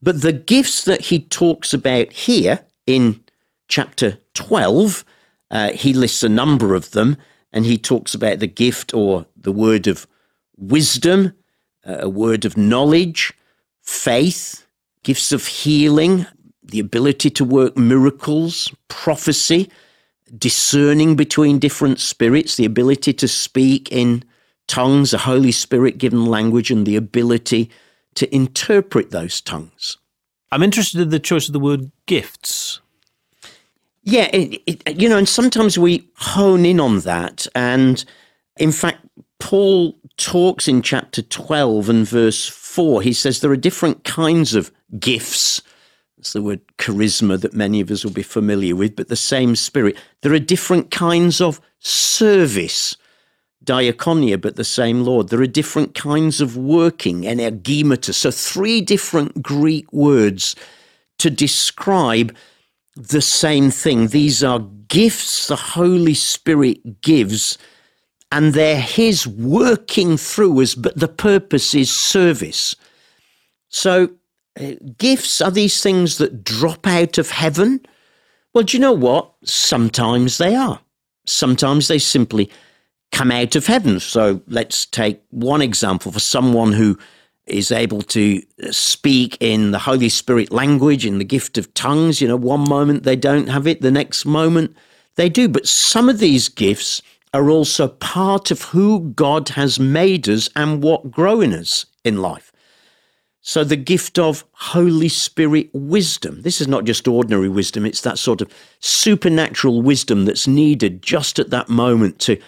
But 0.00 0.22
the 0.22 0.32
gifts 0.32 0.84
that 0.84 1.06
he 1.06 1.18
talks 1.18 1.74
about 1.74 2.12
here 2.12 2.60
in 2.86 3.24
chapter 3.66 4.18
12, 4.34 5.04
uh, 5.50 5.72
he 5.72 5.92
lists 5.92 6.22
a 6.22 6.28
number 6.28 6.74
of 6.74 6.90
them, 6.92 7.16
and 7.52 7.64
he 7.64 7.78
talks 7.78 8.14
about 8.14 8.38
the 8.38 8.46
gift 8.46 8.92
or 8.92 9.26
the 9.36 9.52
word 9.52 9.86
of 9.86 10.06
wisdom, 10.56 11.32
uh, 11.86 11.98
a 12.00 12.08
word 12.08 12.44
of 12.44 12.56
knowledge, 12.56 13.32
faith, 13.82 14.66
gifts 15.02 15.32
of 15.32 15.46
healing, 15.46 16.26
the 16.62 16.80
ability 16.80 17.30
to 17.30 17.44
work 17.44 17.76
miracles, 17.76 18.72
prophecy, 18.88 19.70
discerning 20.36 21.16
between 21.16 21.58
different 21.58 21.98
spirits, 21.98 22.56
the 22.56 22.66
ability 22.66 23.14
to 23.14 23.26
speak 23.26 23.90
in 23.90 24.22
tongues, 24.66 25.14
a 25.14 25.18
Holy 25.18 25.52
Spirit 25.52 25.96
given 25.96 26.26
language, 26.26 26.70
and 26.70 26.86
the 26.86 26.96
ability 26.96 27.70
to 28.14 28.32
interpret 28.34 29.10
those 29.10 29.40
tongues. 29.40 29.96
I'm 30.52 30.62
interested 30.62 31.00
in 31.00 31.08
the 31.08 31.20
choice 31.20 31.46
of 31.46 31.52
the 31.52 31.60
word 31.60 31.90
gifts. 32.06 32.80
Yeah, 34.10 34.30
it, 34.32 34.62
it, 34.66 34.98
you 34.98 35.06
know, 35.06 35.18
and 35.18 35.28
sometimes 35.28 35.78
we 35.78 36.08
hone 36.16 36.64
in 36.64 36.80
on 36.80 37.00
that. 37.00 37.46
And 37.54 38.02
in 38.58 38.72
fact, 38.72 39.06
Paul 39.38 39.98
talks 40.16 40.66
in 40.66 40.80
chapter 40.80 41.20
12 41.20 41.90
and 41.90 42.08
verse 42.08 42.48
4. 42.48 43.02
He 43.02 43.12
says 43.12 43.40
there 43.40 43.50
are 43.50 43.56
different 43.56 44.04
kinds 44.04 44.54
of 44.54 44.72
gifts. 44.98 45.60
That's 46.16 46.32
the 46.32 46.40
word 46.40 46.62
charisma 46.78 47.38
that 47.42 47.52
many 47.52 47.82
of 47.82 47.90
us 47.90 48.02
will 48.02 48.12
be 48.12 48.22
familiar 48.22 48.74
with, 48.74 48.96
but 48.96 49.08
the 49.08 49.14
same 49.14 49.54
spirit. 49.54 49.98
There 50.22 50.32
are 50.32 50.38
different 50.38 50.90
kinds 50.90 51.42
of 51.42 51.60
service 51.80 52.96
diakonia, 53.62 54.40
but 54.40 54.56
the 54.56 54.64
same 54.64 55.04
Lord. 55.04 55.28
There 55.28 55.42
are 55.42 55.46
different 55.46 55.94
kinds 55.94 56.40
of 56.40 56.56
working, 56.56 57.24
energemata. 57.24 58.14
So, 58.14 58.30
three 58.30 58.80
different 58.80 59.42
Greek 59.42 59.92
words 59.92 60.56
to 61.18 61.28
describe 61.28 62.34
the 62.98 63.22
same 63.22 63.70
thing. 63.70 64.08
These 64.08 64.42
are 64.42 64.60
gifts 64.88 65.46
the 65.46 65.56
Holy 65.56 66.14
Spirit 66.14 67.00
gives, 67.00 67.56
and 68.32 68.52
they're 68.52 68.80
His 68.80 69.26
working 69.26 70.16
through 70.16 70.60
us, 70.60 70.74
but 70.74 70.98
the 70.98 71.08
purpose 71.08 71.74
is 71.74 71.90
service. 71.90 72.74
So, 73.68 74.10
uh, 74.60 74.72
gifts 74.98 75.40
are 75.40 75.52
these 75.52 75.82
things 75.82 76.18
that 76.18 76.42
drop 76.42 76.86
out 76.86 77.18
of 77.18 77.30
heaven? 77.30 77.80
Well, 78.52 78.64
do 78.64 78.76
you 78.76 78.80
know 78.80 78.92
what? 78.92 79.32
Sometimes 79.44 80.38
they 80.38 80.56
are. 80.56 80.80
Sometimes 81.26 81.86
they 81.86 81.98
simply 81.98 82.50
come 83.12 83.30
out 83.30 83.54
of 83.54 83.66
heaven. 83.66 84.00
So 84.00 84.42
let's 84.48 84.86
take 84.86 85.20
one 85.30 85.62
example 85.62 86.10
for 86.10 86.20
someone 86.20 86.72
who 86.72 86.98
is 87.50 87.70
able 87.72 88.02
to 88.02 88.42
uh, 88.62 88.70
speak 88.70 89.36
in 89.40 89.70
the 89.70 89.78
Holy 89.78 90.08
Spirit 90.08 90.52
language, 90.52 91.06
in 91.06 91.18
the 91.18 91.24
gift 91.24 91.58
of 91.58 91.72
tongues. 91.74 92.20
You 92.20 92.28
know, 92.28 92.36
one 92.36 92.68
moment 92.68 93.02
they 93.02 93.16
don't 93.16 93.48
have 93.48 93.66
it, 93.66 93.80
the 93.80 93.90
next 93.90 94.24
moment 94.24 94.76
they 95.16 95.28
do. 95.28 95.48
But 95.48 95.66
some 95.66 96.08
of 96.08 96.18
these 96.18 96.48
gifts 96.48 97.02
are 97.34 97.50
also 97.50 97.88
part 97.88 98.50
of 98.50 98.62
who 98.62 99.10
God 99.10 99.50
has 99.50 99.78
made 99.78 100.28
us 100.28 100.48
and 100.56 100.82
what 100.82 101.10
growing 101.10 101.52
us 101.52 101.86
in 102.04 102.22
life. 102.22 102.52
So 103.40 103.64
the 103.64 103.76
gift 103.76 104.18
of 104.18 104.44
Holy 104.52 105.08
Spirit 105.08 105.70
wisdom. 105.72 106.42
This 106.42 106.60
is 106.60 106.68
not 106.68 106.84
just 106.84 107.08
ordinary 107.08 107.48
wisdom, 107.48 107.86
it's 107.86 108.02
that 108.02 108.18
sort 108.18 108.40
of 108.40 108.52
supernatural 108.80 109.80
wisdom 109.80 110.24
that's 110.24 110.46
needed 110.46 111.02
just 111.02 111.38
at 111.38 111.50
that 111.50 111.68
moment 111.68 112.18
to 112.20 112.38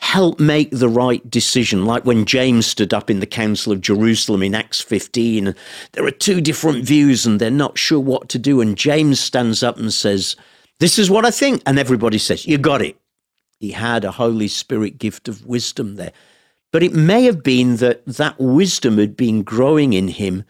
help 0.00 0.40
make 0.40 0.70
the 0.70 0.88
right 0.88 1.28
decision. 1.30 1.84
Like 1.84 2.04
when 2.04 2.24
James 2.24 2.66
stood 2.66 2.92
up 2.92 3.10
in 3.10 3.20
the 3.20 3.26
Council 3.26 3.72
of 3.72 3.82
Jerusalem 3.82 4.42
in 4.42 4.54
Acts 4.54 4.80
15, 4.80 5.54
there 5.92 6.04
are 6.04 6.10
two 6.10 6.40
different 6.40 6.84
views 6.84 7.26
and 7.26 7.38
they're 7.38 7.50
not 7.50 7.78
sure 7.78 8.00
what 8.00 8.28
to 8.30 8.38
do. 8.38 8.60
And 8.60 8.76
James 8.76 9.20
stands 9.20 9.62
up 9.62 9.78
and 9.78 9.92
says, 9.92 10.36
This 10.78 10.98
is 10.98 11.10
what 11.10 11.26
I 11.26 11.30
think. 11.30 11.62
And 11.66 11.78
everybody 11.78 12.18
says, 12.18 12.46
You 12.46 12.56
got 12.58 12.82
it. 12.82 12.96
He 13.58 13.72
had 13.72 14.04
a 14.04 14.12
Holy 14.12 14.48
Spirit 14.48 14.98
gift 14.98 15.28
of 15.28 15.44
wisdom 15.44 15.96
there. 15.96 16.12
But 16.72 16.82
it 16.82 16.94
may 16.94 17.24
have 17.24 17.42
been 17.42 17.76
that 17.76 18.04
that 18.06 18.40
wisdom 18.40 18.96
had 18.96 19.16
been 19.16 19.42
growing 19.42 19.92
in 19.92 20.08
him 20.08 20.44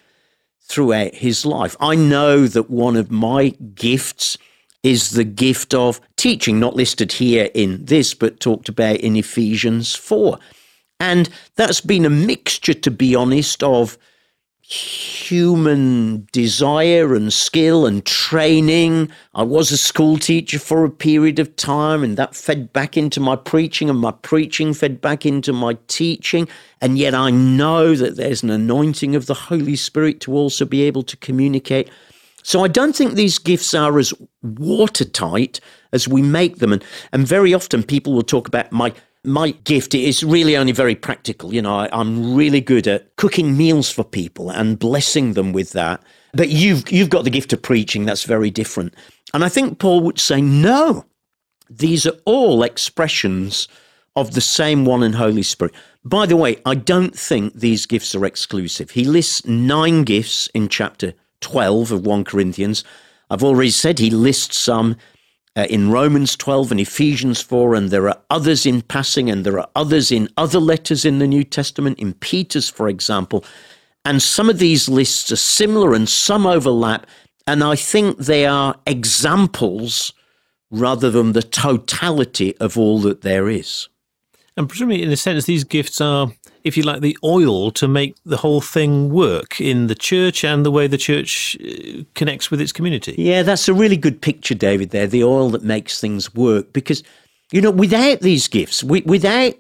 throughout 0.61 1.15
his 1.15 1.45
life. 1.45 1.77
I 1.81 1.97
know 1.97 2.47
that 2.47 2.71
one 2.71 2.95
of 2.95 3.11
my 3.11 3.49
gifts 3.75 4.39
is 4.83 5.11
the 5.11 5.25
gift 5.25 5.75
of 5.75 6.01
teaching, 6.17 6.59
not 6.59 6.77
listed 6.77 7.13
here 7.13 7.51
in 7.55 7.85
this, 7.85 8.15
but 8.15 8.41
talked 8.41 8.69
about 8.69 8.97
in 8.97 9.17
Ephesians 9.17 9.95
4. 9.95 10.39
And 10.99 11.29
that's 11.57 11.81
been 11.81 12.05
a 12.05 12.11
mixture, 12.11 12.75
to 12.75 12.91
be 12.91 13.15
honest, 13.15 13.63
of 13.63 13.99
human 14.63 16.29
desire 16.31 17.15
and 17.15 17.33
skill 17.33 17.87
and 17.87 18.07
training. 18.07 19.11
I 19.35 19.43
was 19.43 19.73
a 19.73 19.77
school 19.77 20.17
teacher 20.17 20.61
for 20.61 20.85
a 20.85 20.91
period 20.91 21.41
of 21.41 21.57
time, 21.57 22.05
and 22.05 22.17
that 22.17 22.37
fed 22.37 22.73
back 22.73 22.97
into 22.97 23.19
my 23.19 23.35
preaching, 23.35 23.91
and 23.91 23.99
my 23.99 24.13
preaching 24.13 24.73
fed 24.73 25.01
back 25.01 25.27
into 25.27 25.53
my 25.53 25.77
teaching. 25.89 26.49
And 26.81 26.99
yet 26.99 27.15
I 27.15 27.31
know 27.31 27.97
that 27.97 28.17
there's 28.17 28.43
an 28.43 28.51
anointing 28.51 29.17
of 29.17 29.27
the 29.27 29.35
Holy 29.35 29.77
Spirit 29.77 30.21
to 30.21 30.35
also 30.35 30.65
be 30.65 30.83
able 30.83 31.03
to 31.03 31.17
communicate 31.17 31.91
so 32.43 32.65
I 32.65 32.69
don't 32.69 32.95
think 32.95 33.15
these 33.15 33.39
gifts 33.39 33.75
are 33.75 33.99
as 33.99 34.13
watertight 34.43 35.61
as 35.93 36.09
we 36.09 36.23
make 36.23 36.59
them. 36.59 36.73
And, 36.73 36.85
and 37.13 37.27
very 37.27 37.55
often 37.55 37.83
people 37.83 38.13
will 38.13 38.23
talk 38.23 38.49
about 38.49 38.73
my 38.73 38.93
my 39.23 39.51
gift 39.65 39.95
is 39.95 40.25
really 40.25 40.57
only 40.57 40.73
very 40.73 40.95
practical. 40.95 41.53
You 41.53 41.61
know, 41.61 41.75
I, 41.75 41.91
I'm 41.93 42.35
really 42.35 42.63
good 42.63 42.89
at 42.89 43.15
cooking 43.17 43.55
meals 43.55 43.91
for 43.91 44.03
people 44.03 44.51
and 44.51 44.79
blessing 44.79 45.35
them 45.35 45.53
with 45.53 45.73
that. 45.73 46.03
But 46.33 46.49
you've 46.49 46.91
you've 46.91 47.11
got 47.11 47.25
the 47.25 47.31
gift 47.31 47.53
of 47.53 47.61
preaching. 47.61 48.07
That's 48.07 48.25
very 48.25 48.51
different. 48.51 48.95
And 49.35 49.45
I 49.45 49.49
think 49.49 49.79
Paul 49.79 50.01
would 50.03 50.19
say, 50.19 50.41
no, 50.41 51.05
these 51.69 52.07
are 52.07 52.17
all 52.25 52.63
expressions 52.63 53.69
of 54.17 54.33
the 54.33 54.41
same 54.41 54.85
one 54.85 55.03
and 55.03 55.15
Holy 55.15 55.43
Spirit. 55.43 55.75
By 56.05 56.27
the 56.27 56.37
way, 56.37 56.57
I 56.65 56.75
don't 56.75 57.17
think 57.17 57.55
these 57.55 57.87
gifts 57.87 58.15
are 58.15 58.25
exclusive. 58.25 58.91
He 58.91 59.05
lists 59.05 59.45
nine 59.47 60.03
gifts 60.03 60.49
in 60.55 60.69
chapter 60.69 61.15
12 61.41 61.93
of 61.93 62.07
1 62.07 62.25
Corinthians. 62.25 62.85
I've 63.31 63.45
already 63.45 63.71
said 63.71 63.99
he 63.99 64.11
lists 64.11 64.57
some 64.57 64.97
uh, 65.57 65.67
in 65.69 65.91
Romans 65.91 66.37
12 66.37 66.71
and 66.71 66.81
Ephesians 66.81 67.41
4, 67.41 67.75
and 67.75 67.91
there 67.91 68.09
are 68.09 68.21
others 68.31 68.67
in 68.67 68.83
passing, 68.83 69.31
and 69.31 69.45
there 69.45 69.59
are 69.59 69.69
others 69.75 70.13
in 70.13 70.29
other 70.37 70.61
letters 70.61 71.05
in 71.05 71.19
the 71.19 71.27
New 71.27 71.45
Testament, 71.45 71.99
in 71.99 72.15
Peter's, 72.15 72.69
for 72.69 72.89
example. 72.89 73.45
And 74.05 74.23
some 74.23 74.49
of 74.49 74.59
these 74.59 74.89
lists 74.89 75.31
are 75.33 75.37
similar 75.37 75.95
and 75.95 76.09
some 76.09 76.47
overlap, 76.47 77.07
and 77.47 77.63
I 77.65 77.77
think 77.77 78.19
they 78.19 78.47
are 78.47 78.77
examples 78.87 80.13
rather 80.71 81.11
than 81.11 81.33
the 81.33 81.43
totality 81.43 82.57
of 82.59 82.79
all 82.79 83.01
that 83.01 83.23
there 83.23 83.49
is. 83.49 83.89
And 84.57 84.69
presumably, 84.69 85.03
in 85.03 85.11
a 85.11 85.17
sense, 85.17 85.45
these 85.45 85.65
gifts 85.65 86.01
are 86.01 86.33
if 86.65 86.77
you 86.77 86.83
like, 86.83 87.01
the 87.01 87.17
oil 87.23 87.71
to 87.73 87.89
make 87.89 88.15
the 88.25 88.37
whole 88.37 88.61
thing 88.61 89.11
work 89.11 89.61
in 89.61 89.87
the 89.87 89.95
church 89.95 90.45
and 90.45 90.65
the 90.65 90.71
way 90.71 90.87
the 90.87 90.99
church 90.99 91.57
uh, 91.61 92.03
connects 92.15 92.51
with 92.51 92.61
its 92.61 92.73
community. 92.73 93.15
Yeah, 93.19 93.43
that's 93.43 93.69
a 93.69 93.75
really 93.75 93.97
good 93.97 94.21
picture, 94.21 94.55
David, 94.55 94.91
there, 94.91 95.07
the 95.07 95.25
oil 95.25 95.51
that 95.51 95.63
makes 95.63 96.01
things 96.01 96.35
work. 96.35 96.73
Because, 96.73 97.03
you 97.53 97.61
know, 97.61 97.71
without 97.71 98.21
these 98.21 98.49
gifts, 98.49 98.83
without 98.85 99.55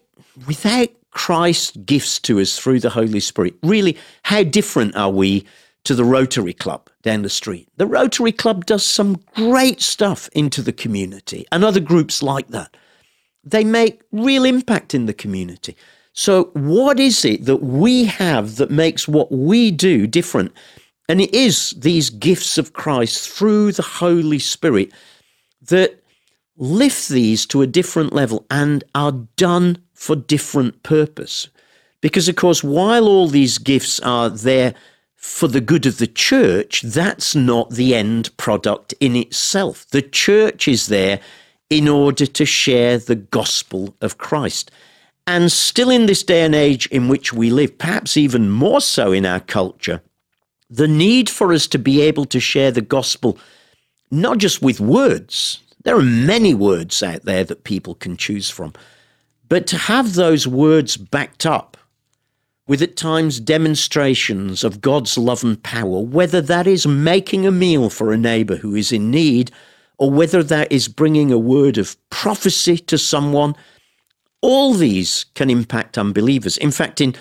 without 0.46 0.88
Christ's 1.10 1.76
gifts 1.78 2.18
to 2.20 2.40
us 2.40 2.58
through 2.58 2.80
the 2.80 2.90
Holy 2.90 3.20
Spirit, 3.20 3.54
really, 3.62 3.96
how 4.22 4.42
different 4.44 4.96
are 4.96 5.10
we 5.10 5.44
to 5.84 5.94
the 5.94 6.04
Rotary 6.04 6.52
Club 6.52 6.88
down 7.02 7.22
the 7.22 7.28
street? 7.28 7.68
The 7.76 7.86
Rotary 7.86 8.32
Club 8.32 8.66
does 8.66 8.84
some 8.84 9.20
great 9.34 9.80
stuff 9.80 10.28
into 10.34 10.62
the 10.62 10.72
community 10.72 11.46
and 11.50 11.64
other 11.64 11.80
groups 11.80 12.22
like 12.22 12.48
that. 12.48 12.76
They 13.42 13.64
make 13.64 14.02
real 14.12 14.44
impact 14.44 14.94
in 14.94 15.06
the 15.06 15.14
community. 15.14 15.74
So, 16.12 16.50
what 16.54 16.98
is 16.98 17.24
it 17.24 17.44
that 17.44 17.62
we 17.62 18.04
have 18.04 18.56
that 18.56 18.70
makes 18.70 19.06
what 19.06 19.30
we 19.30 19.70
do 19.70 20.06
different? 20.06 20.52
And 21.08 21.20
it 21.20 21.34
is 21.34 21.70
these 21.70 22.10
gifts 22.10 22.58
of 22.58 22.72
Christ 22.72 23.28
through 23.28 23.72
the 23.72 23.82
Holy 23.82 24.38
Spirit 24.38 24.92
that 25.62 26.02
lift 26.56 27.08
these 27.08 27.46
to 27.46 27.62
a 27.62 27.66
different 27.66 28.12
level 28.12 28.44
and 28.50 28.84
are 28.94 29.12
done 29.36 29.78
for 29.94 30.14
different 30.14 30.82
purpose. 30.82 31.48
Because, 32.00 32.28
of 32.28 32.36
course, 32.36 32.64
while 32.64 33.06
all 33.06 33.28
these 33.28 33.58
gifts 33.58 34.00
are 34.00 34.30
there 34.30 34.74
for 35.16 35.48
the 35.48 35.60
good 35.60 35.86
of 35.86 35.98
the 35.98 36.06
church, 36.06 36.82
that's 36.82 37.34
not 37.34 37.70
the 37.70 37.94
end 37.94 38.34
product 38.36 38.94
in 39.00 39.16
itself. 39.16 39.86
The 39.90 40.02
church 40.02 40.66
is 40.66 40.86
there 40.86 41.20
in 41.68 41.88
order 41.88 42.26
to 42.26 42.44
share 42.44 42.98
the 42.98 43.16
gospel 43.16 43.94
of 44.00 44.18
Christ. 44.18 44.70
And 45.32 45.52
still 45.52 45.90
in 45.90 46.06
this 46.06 46.24
day 46.24 46.42
and 46.42 46.56
age 46.56 46.88
in 46.88 47.06
which 47.06 47.32
we 47.32 47.50
live, 47.50 47.78
perhaps 47.78 48.16
even 48.16 48.50
more 48.50 48.80
so 48.80 49.12
in 49.12 49.24
our 49.24 49.38
culture, 49.38 50.02
the 50.68 50.88
need 50.88 51.30
for 51.30 51.52
us 51.52 51.68
to 51.68 51.78
be 51.78 52.00
able 52.00 52.24
to 52.24 52.40
share 52.40 52.72
the 52.72 52.80
gospel, 52.80 53.38
not 54.10 54.38
just 54.38 54.60
with 54.60 54.80
words, 54.80 55.60
there 55.84 55.96
are 55.96 56.02
many 56.02 56.52
words 56.52 57.00
out 57.00 57.22
there 57.26 57.44
that 57.44 57.62
people 57.62 57.94
can 57.94 58.16
choose 58.16 58.50
from, 58.50 58.72
but 59.48 59.68
to 59.68 59.76
have 59.76 60.14
those 60.14 60.48
words 60.48 60.96
backed 60.96 61.46
up 61.46 61.76
with 62.66 62.82
at 62.82 62.96
times 62.96 63.38
demonstrations 63.38 64.64
of 64.64 64.80
God's 64.80 65.16
love 65.16 65.44
and 65.44 65.62
power, 65.62 66.00
whether 66.00 66.40
that 66.40 66.66
is 66.66 66.88
making 66.88 67.46
a 67.46 67.52
meal 67.52 67.88
for 67.88 68.12
a 68.12 68.18
neighbor 68.18 68.56
who 68.56 68.74
is 68.74 68.90
in 68.90 69.12
need, 69.12 69.52
or 69.96 70.10
whether 70.10 70.42
that 70.42 70.72
is 70.72 70.88
bringing 70.88 71.30
a 71.30 71.38
word 71.38 71.78
of 71.78 71.96
prophecy 72.10 72.78
to 72.78 72.98
someone 72.98 73.54
all 74.42 74.74
these 74.74 75.26
can 75.34 75.50
impact 75.50 75.98
unbelievers. 75.98 76.56
In 76.56 76.70
fact, 76.70 77.00
in 77.00 77.14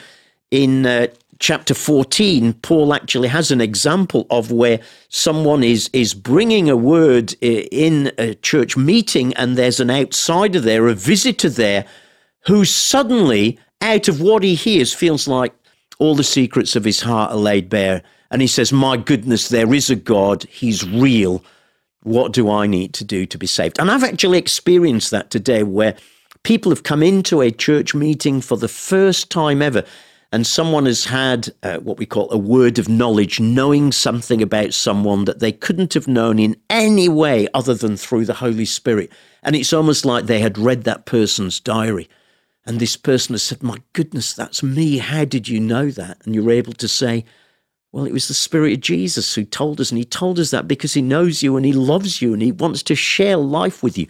in 0.52 0.86
uh, 0.86 1.08
chapter 1.40 1.74
14, 1.74 2.54
Paul 2.54 2.94
actually 2.94 3.28
has 3.28 3.52
an 3.52 3.62
example 3.62 4.26
of 4.30 4.52
where 4.52 4.80
someone 5.10 5.64
is 5.64 5.90
is 5.94 6.14
bringing 6.14 6.70
a 6.70 6.78
word 6.78 7.34
in 7.42 8.12
a 8.18 8.36
church 8.36 8.78
meeting, 8.78 9.34
and 9.36 9.58
there's 9.58 9.80
an 9.80 9.92
outsider 9.92 10.60
there, 10.60 10.88
a 10.88 10.94
visitor 10.94 11.50
there, 11.50 11.86
who 12.46 12.66
suddenly, 12.66 13.60
out 13.82 14.08
of 14.08 14.22
what 14.22 14.44
he 14.44 14.56
hears, 14.56 14.94
feels 14.94 15.28
like 15.28 15.54
all 16.00 16.16
the 16.16 16.24
secrets 16.24 16.76
of 16.76 16.86
his 16.86 17.02
heart 17.02 17.32
are 17.32 17.38
laid 17.38 17.70
bare, 17.70 18.02
and 18.32 18.42
he 18.42 18.48
says, 18.48 18.72
"My 18.72 18.98
goodness, 18.98 19.50
there 19.50 19.74
is 19.74 19.90
a 19.90 19.96
God. 19.96 20.44
He's 20.50 20.88
real. 20.88 21.44
What 22.04 22.32
do 22.32 22.50
I 22.50 22.66
need 22.66 22.94
to 22.94 23.04
do 23.04 23.26
to 23.26 23.38
be 23.38 23.48
saved?" 23.48 23.78
And 23.80 23.92
I've 23.92 24.04
actually 24.04 24.38
experienced 24.38 25.12
that 25.12 25.30
today, 25.30 25.64
where 25.64 25.96
people 26.43 26.71
have 26.71 26.84
come 26.84 27.04
into 27.04 27.41
a 27.41 27.52
church 27.52 27.93
meeting 27.93 28.41
for 28.41 28.58
the 28.58 28.67
first 28.67 29.30
time 29.30 29.62
ever 29.62 29.84
and 30.32 30.45
someone 30.45 30.86
has 30.86 31.06
had 31.06 31.49
uh, 31.63 31.78
what 31.78 31.97
we 31.97 32.06
call 32.06 32.32
a 32.32 32.38
word 32.38 32.78
of 32.78 32.88
knowledge, 32.88 33.39
knowing 33.39 33.91
something 33.91 34.41
about 34.41 34.73
someone 34.73 35.25
that 35.25 35.39
they 35.39 35.52
couldn't 35.52 35.95
have 35.95 36.08
known 36.08 36.38
in 36.38 36.56
any 36.69 37.10
way 37.10 37.47
other 37.54 37.73
than 37.73 37.97
through 37.97 38.25
the 38.25 38.36
Holy 38.36 38.65
Spirit. 38.65 39.12
And 39.41 39.56
it's 39.56 39.73
almost 39.73 40.06
like 40.06 40.25
they 40.25 40.39
had 40.39 40.58
read 40.58 40.84
that 40.84 41.06
person's 41.06 41.60
diary. 41.60 42.08
And 42.65 42.80
this 42.80 42.95
person 42.95 43.34
has 43.34 43.41
said, 43.41 43.63
My 43.63 43.78
goodness, 43.93 44.34
that's 44.34 44.62
me. 44.62 44.99
How 44.99 45.25
did 45.25 45.47
you 45.47 45.60
know 45.60 45.89
that? 45.89 46.19
And 46.23 46.36
you're 46.36 46.52
able 46.52 46.73
to 46.73 46.88
say, 46.88 47.25
Well, 47.91 48.06
it 48.06 48.13
was 48.13 48.28
the 48.28 48.36
Spirit 48.36 48.73
of 48.73 48.82
Jesus 48.82 49.34
who 49.34 49.45
told 49.45 49.82
us. 49.82 49.89
And 49.89 49.97
He 49.97 50.06
told 50.06 50.38
us 50.38 50.52
that 50.52 50.67
because 50.67 50.93
He 50.93 51.02
knows 51.02 51.41
you 51.41 51.58
and 51.58 51.65
He 51.65 51.73
loves 51.73 52.21
you 52.21 52.34
and 52.34 52.41
He 52.43 52.52
wants 52.52 52.84
to 52.84 52.95
share 52.95 53.38
life 53.38 53.82
with 53.82 53.97
you. 53.97 54.06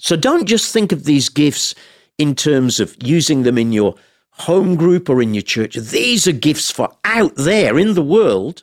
So 0.00 0.16
don't 0.16 0.46
just 0.46 0.72
think 0.72 0.92
of 0.92 1.04
these 1.04 1.28
gifts 1.28 1.74
in 2.16 2.34
terms 2.34 2.80
of 2.80 2.96
using 3.02 3.42
them 3.42 3.58
in 3.58 3.70
your 3.70 3.94
home 4.30 4.74
group 4.74 5.10
or 5.10 5.20
in 5.20 5.34
your 5.34 5.42
church. 5.42 5.74
These 5.74 6.26
are 6.26 6.32
gifts 6.32 6.70
for 6.70 6.88
out 7.04 7.34
there 7.36 7.78
in 7.78 7.92
the 7.92 8.02
world 8.02 8.62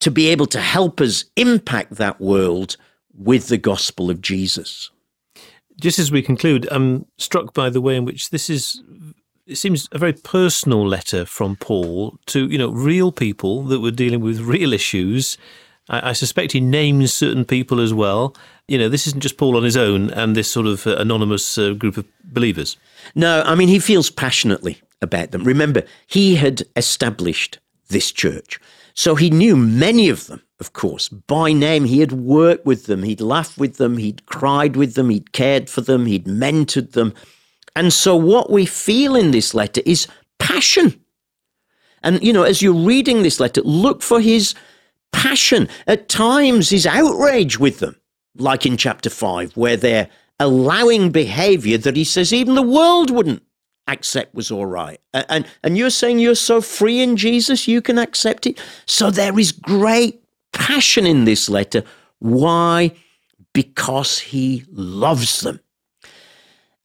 to 0.00 0.10
be 0.10 0.26
able 0.28 0.46
to 0.46 0.60
help 0.60 1.00
us 1.00 1.24
impact 1.36 1.94
that 1.94 2.20
world 2.20 2.76
with 3.14 3.46
the 3.46 3.56
gospel 3.56 4.10
of 4.10 4.20
Jesus. 4.20 4.90
Just 5.80 6.00
as 6.00 6.10
we 6.10 6.22
conclude, 6.22 6.66
I'm 6.72 7.06
struck 7.18 7.54
by 7.54 7.70
the 7.70 7.80
way 7.80 7.94
in 7.94 8.04
which 8.04 8.30
this 8.30 8.50
is 8.50 8.82
it 9.46 9.56
seems 9.56 9.88
a 9.92 9.98
very 9.98 10.12
personal 10.12 10.86
letter 10.86 11.24
from 11.24 11.54
Paul 11.54 12.18
to 12.26 12.48
you 12.48 12.58
know 12.58 12.70
real 12.70 13.12
people 13.12 13.62
that 13.64 13.78
were 13.78 13.92
dealing 13.92 14.20
with 14.20 14.40
real 14.40 14.72
issues 14.72 15.38
I, 15.88 16.10
I, 16.10 16.12
suspect 16.12 16.52
he 16.52 16.60
names 16.60 17.12
certain 17.14 17.44
people 17.44 17.80
as 17.80 17.94
well. 17.94 18.34
You 18.68 18.78
know, 18.78 18.88
this 18.88 19.06
isn't 19.06 19.22
just 19.22 19.38
Paul 19.38 19.56
on 19.56 19.64
his 19.64 19.76
own 19.76 20.10
and 20.10 20.36
this 20.36 20.50
sort 20.50 20.66
of 20.66 20.86
uh, 20.86 20.96
anonymous 20.96 21.58
uh, 21.58 21.72
group 21.72 21.96
of 21.96 22.06
believers. 22.22 22.76
No, 23.14 23.42
I 23.44 23.54
mean, 23.54 23.68
he 23.68 23.78
feels 23.78 24.10
passionately 24.10 24.80
about 25.00 25.30
them. 25.30 25.42
Remember, 25.44 25.82
he 26.06 26.36
had 26.36 26.62
established 26.76 27.58
this 27.88 28.12
church. 28.12 28.60
So 28.94 29.14
he 29.14 29.30
knew 29.30 29.56
many 29.56 30.08
of 30.08 30.26
them, 30.26 30.42
of 30.60 30.72
course, 30.72 31.08
by 31.08 31.52
name. 31.52 31.84
He 31.84 32.00
had 32.00 32.12
worked 32.12 32.66
with 32.66 32.86
them, 32.86 33.04
he'd 33.04 33.20
laughed 33.20 33.56
with 33.56 33.76
them, 33.76 33.96
he'd 33.96 34.26
cried 34.26 34.76
with 34.76 34.94
them, 34.94 35.08
he'd 35.08 35.32
cared 35.32 35.70
for 35.70 35.80
them, 35.80 36.06
he'd 36.06 36.26
mentored 36.26 36.92
them. 36.92 37.14
And 37.76 37.92
so 37.92 38.16
what 38.16 38.50
we 38.50 38.66
feel 38.66 39.14
in 39.14 39.30
this 39.30 39.54
letter 39.54 39.80
is 39.86 40.08
passion. 40.38 41.00
And, 42.02 42.22
you 42.22 42.32
know, 42.32 42.42
as 42.42 42.60
you're 42.60 42.74
reading 42.74 43.22
this 43.22 43.40
letter, 43.40 43.62
look 43.62 44.02
for 44.02 44.20
his 44.20 44.54
passion, 45.12 45.68
at 45.86 46.08
times 46.08 46.70
his 46.70 46.86
outrage 46.86 47.58
with 47.58 47.78
them, 47.78 47.94
like 48.38 48.66
in 48.66 48.76
chapter 48.76 49.10
5, 49.10 49.56
where 49.56 49.76
they're 49.76 50.08
allowing 50.40 51.10
behavior 51.10 51.78
that 51.78 51.96
he 51.96 52.04
says 52.04 52.32
even 52.32 52.54
the 52.54 52.62
world 52.62 53.10
wouldn't 53.10 53.42
accept 53.88 54.34
was 54.34 54.50
all 54.50 54.66
right. 54.66 55.00
And, 55.12 55.46
and 55.64 55.76
you're 55.76 55.90
saying 55.90 56.18
you're 56.18 56.34
so 56.34 56.60
free 56.60 57.00
in 57.00 57.16
Jesus, 57.16 57.66
you 57.66 57.82
can 57.82 57.98
accept 57.98 58.46
it. 58.46 58.60
So 58.86 59.10
there 59.10 59.38
is 59.38 59.50
great 59.50 60.22
passion 60.52 61.06
in 61.06 61.24
this 61.24 61.48
letter. 61.48 61.82
Why? 62.20 62.92
Because 63.52 64.18
he 64.18 64.64
loves 64.70 65.40
them. 65.40 65.60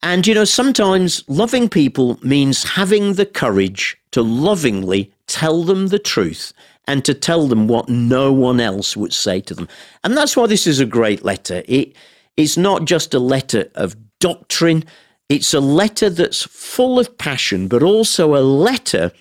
And 0.02 0.26
you 0.26 0.34
know, 0.34 0.44
sometimes 0.44 1.24
loving 1.28 1.68
people 1.68 2.18
means 2.22 2.62
having 2.62 3.14
the 3.14 3.26
courage 3.26 3.96
to 4.10 4.22
lovingly 4.22 5.12
tell 5.26 5.62
them 5.64 5.88
the 5.88 5.98
truth 5.98 6.52
and 6.86 7.04
to 7.04 7.14
tell 7.14 7.46
them 7.46 7.66
what 7.66 7.88
no 7.88 8.32
one 8.32 8.60
else 8.60 8.96
would 8.96 9.12
say 9.12 9.40
to 9.40 9.54
them. 9.54 9.68
And 10.02 10.16
that's 10.16 10.36
why 10.36 10.46
this 10.46 10.66
is 10.66 10.80
a 10.80 10.86
great 10.86 11.24
letter. 11.24 11.62
It, 11.66 11.94
it's 12.36 12.56
not 12.56 12.84
just 12.84 13.14
a 13.14 13.18
letter 13.18 13.70
of 13.74 13.96
doctrine, 14.20 14.84
it's 15.28 15.54
a 15.54 15.60
letter 15.60 16.10
that's 16.10 16.42
full 16.42 16.98
of 16.98 17.16
passion, 17.18 17.68
but 17.68 17.82
also 17.82 18.36
a 18.36 18.42
letter 18.42 19.12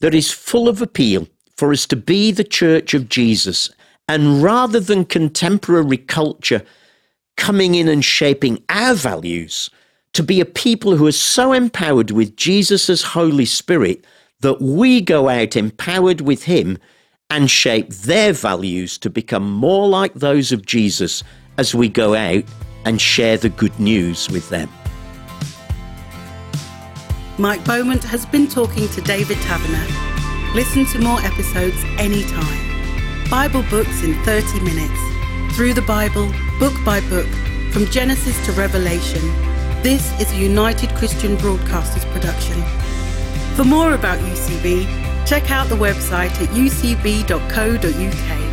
that 0.00 0.14
is 0.14 0.30
full 0.30 0.68
of 0.68 0.80
appeal 0.80 1.26
for 1.56 1.72
us 1.72 1.86
to 1.86 1.96
be 1.96 2.30
the 2.32 2.44
church 2.44 2.94
of 2.94 3.08
Jesus. 3.08 3.70
And 4.08 4.42
rather 4.42 4.80
than 4.80 5.04
contemporary 5.04 5.96
culture 5.96 6.62
coming 7.36 7.74
in 7.74 7.88
and 7.88 8.04
shaping 8.04 8.62
our 8.68 8.94
values, 8.94 9.70
to 10.12 10.22
be 10.22 10.40
a 10.40 10.44
people 10.44 10.96
who 10.96 11.06
are 11.06 11.12
so 11.12 11.52
empowered 11.52 12.10
with 12.10 12.36
Jesus' 12.36 13.02
Holy 13.02 13.46
Spirit 13.46 14.04
that 14.42 14.60
we 14.60 15.00
go 15.00 15.28
out 15.28 15.56
empowered 15.56 16.20
with 16.20 16.44
Him 16.44 16.78
and 17.30 17.50
shape 17.50 17.88
their 17.88 18.32
values 18.32 18.98
to 18.98 19.08
become 19.08 19.50
more 19.50 19.88
like 19.88 20.14
those 20.14 20.52
of 20.52 20.66
Jesus 20.66 21.24
as 21.56 21.74
we 21.74 21.88
go 21.88 22.14
out 22.14 22.44
and 22.84 23.00
share 23.00 23.38
the 23.38 23.48
good 23.48 23.78
news 23.80 24.28
with 24.28 24.48
them. 24.50 24.68
Mike 27.38 27.64
Beaumont 27.64 28.04
has 28.04 28.26
been 28.26 28.46
talking 28.46 28.88
to 28.90 29.00
David 29.00 29.38
Taverner. 29.38 29.86
Listen 30.54 30.84
to 30.86 30.98
more 30.98 31.20
episodes 31.20 31.82
anytime. 31.96 33.30
Bible 33.30 33.62
books 33.70 34.02
in 34.02 34.14
30 34.24 34.60
minutes. 34.60 35.56
Through 35.56 35.72
the 35.74 35.82
Bible, 35.82 36.30
book 36.58 36.74
by 36.84 37.00
book, 37.08 37.28
from 37.72 37.86
Genesis 37.86 38.44
to 38.44 38.52
Revelation. 38.52 39.22
This 39.82 40.12
is 40.20 40.30
a 40.32 40.36
United 40.36 40.90
Christian 40.94 41.36
Broadcasters 41.38 42.04
production. 42.12 42.62
For 43.56 43.64
more 43.64 43.92
about 43.92 44.18
UCB, 44.20 44.86
check 45.26 45.50
out 45.50 45.68
the 45.68 45.76
website 45.76 46.30
at 46.40 46.48
ucb.co.uk. 46.48 48.51